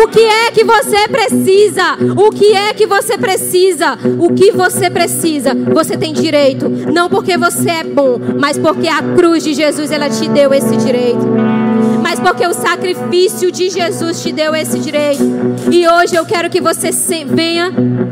O 0.00 0.06
que 0.08 0.20
é 0.20 0.50
que 0.50 0.64
você 0.64 1.08
precisa? 1.08 1.96
O 2.16 2.30
que 2.30 2.54
é 2.54 2.72
que 2.72 2.86
você 2.86 3.18
precisa? 3.18 3.98
O 4.18 4.32
que 4.32 4.52
você 4.52 4.90
precisa? 4.90 5.54
Você 5.72 5.96
tem 5.96 6.12
direito, 6.12 6.68
não 6.68 7.08
porque 7.08 7.36
você 7.36 7.70
é 7.70 7.84
bom, 7.84 8.18
mas 8.38 8.58
porque 8.58 8.88
a 8.88 9.02
cruz 9.02 9.42
de 9.42 9.54
Jesus 9.54 9.90
ela 9.90 10.08
te 10.08 10.28
deu 10.28 10.52
esse 10.54 10.76
direito 10.76 11.26
mas 12.08 12.20
porque 12.20 12.46
o 12.46 12.54
sacrifício 12.54 13.52
de 13.52 13.68
Jesus 13.68 14.22
te 14.22 14.32
deu 14.32 14.54
esse 14.54 14.78
direito. 14.78 15.22
E 15.70 15.86
hoje 15.86 16.16
eu 16.16 16.24
quero 16.24 16.48
que 16.48 16.58
você 16.58 16.90
venha 17.24 17.70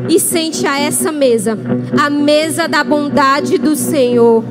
e 0.08 0.18
sente 0.20 0.66
a 0.66 0.78
essa 0.78 1.10
mesa, 1.10 1.58
a 1.98 2.10
mesa 2.10 2.68
da 2.68 2.82
bondade 2.84 3.58
do 3.58 3.74
Senhor. 3.74 4.42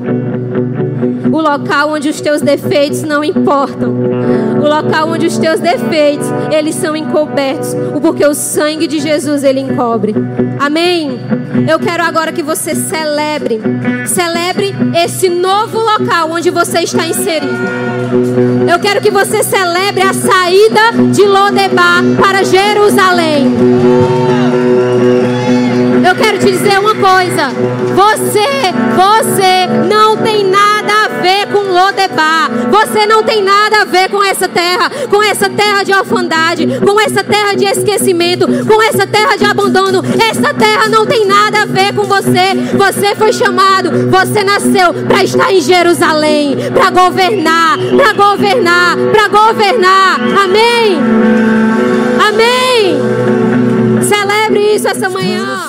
o 1.32 1.40
local 1.40 1.90
onde 1.90 2.08
os 2.08 2.20
teus 2.20 2.40
defeitos 2.40 3.02
não 3.02 3.22
importam. 3.22 3.94
O 4.62 4.68
local 4.68 5.08
onde 5.08 5.26
os 5.26 5.36
teus 5.38 5.60
defeitos, 5.60 6.26
eles 6.50 6.74
são 6.74 6.96
encobertos, 6.96 7.74
porque 8.00 8.24
o 8.24 8.34
sangue 8.34 8.86
de 8.86 8.98
Jesus 8.98 9.44
ele 9.44 9.60
encobre. 9.60 10.14
Amém. 10.58 11.20
Eu 11.70 11.78
quero 11.78 12.02
agora 12.02 12.32
que 12.32 12.42
você 12.42 12.74
celebre, 12.74 13.60
celebre 14.06 14.74
esse 14.94 15.28
novo 15.28 15.78
local 15.78 16.30
onde 16.30 16.50
você 16.50 16.80
está 16.80 17.06
inserido. 17.06 17.54
Eu 18.70 18.78
quero 18.78 19.00
que 19.00 19.10
você 19.10 19.42
celebre 19.42 20.02
a 20.02 20.12
saída 20.12 21.12
de 21.12 21.22
Lodebar 21.22 22.02
para 22.20 22.44
Jerusalém. 22.44 24.05
Quero 26.18 26.38
te 26.38 26.50
dizer 26.50 26.78
uma 26.78 26.94
coisa. 26.94 27.50
Você, 27.94 28.48
você 28.96 29.66
não 29.88 30.16
tem 30.16 30.44
nada 30.44 30.92
a 31.04 31.08
ver 31.20 31.46
com 31.52 31.58
Lodebar. 31.58 32.50
Você 32.70 33.06
não 33.06 33.22
tem 33.22 33.42
nada 33.42 33.82
a 33.82 33.84
ver 33.84 34.08
com 34.10 34.22
essa 34.22 34.48
terra, 34.48 34.90
com 35.10 35.22
essa 35.22 35.48
terra 35.48 35.82
de 35.82 35.92
orfandade, 35.92 36.66
com 36.80 37.00
essa 37.00 37.22
terra 37.22 37.54
de 37.54 37.64
esquecimento, 37.64 38.46
com 38.64 38.82
essa 38.82 39.06
terra 39.06 39.36
de 39.36 39.44
abandono. 39.44 40.02
Essa 40.30 40.54
terra 40.54 40.88
não 40.88 41.06
tem 41.06 41.26
nada 41.26 41.62
a 41.62 41.66
ver 41.66 41.94
com 41.94 42.04
você. 42.04 42.54
Você 42.76 43.14
foi 43.14 43.32
chamado, 43.32 43.90
você 44.10 44.42
nasceu 44.42 44.94
para 45.06 45.22
estar 45.22 45.52
em 45.52 45.60
Jerusalém, 45.60 46.56
para 46.72 46.90
governar, 46.90 47.78
para 47.78 48.12
governar, 48.12 48.96
para 49.12 49.28
governar. 49.28 50.20
Amém. 50.44 50.98
Amém. 52.28 52.96
Celebre 54.02 54.74
isso 54.74 54.88
essa 54.88 55.08
manhã. 55.08 55.65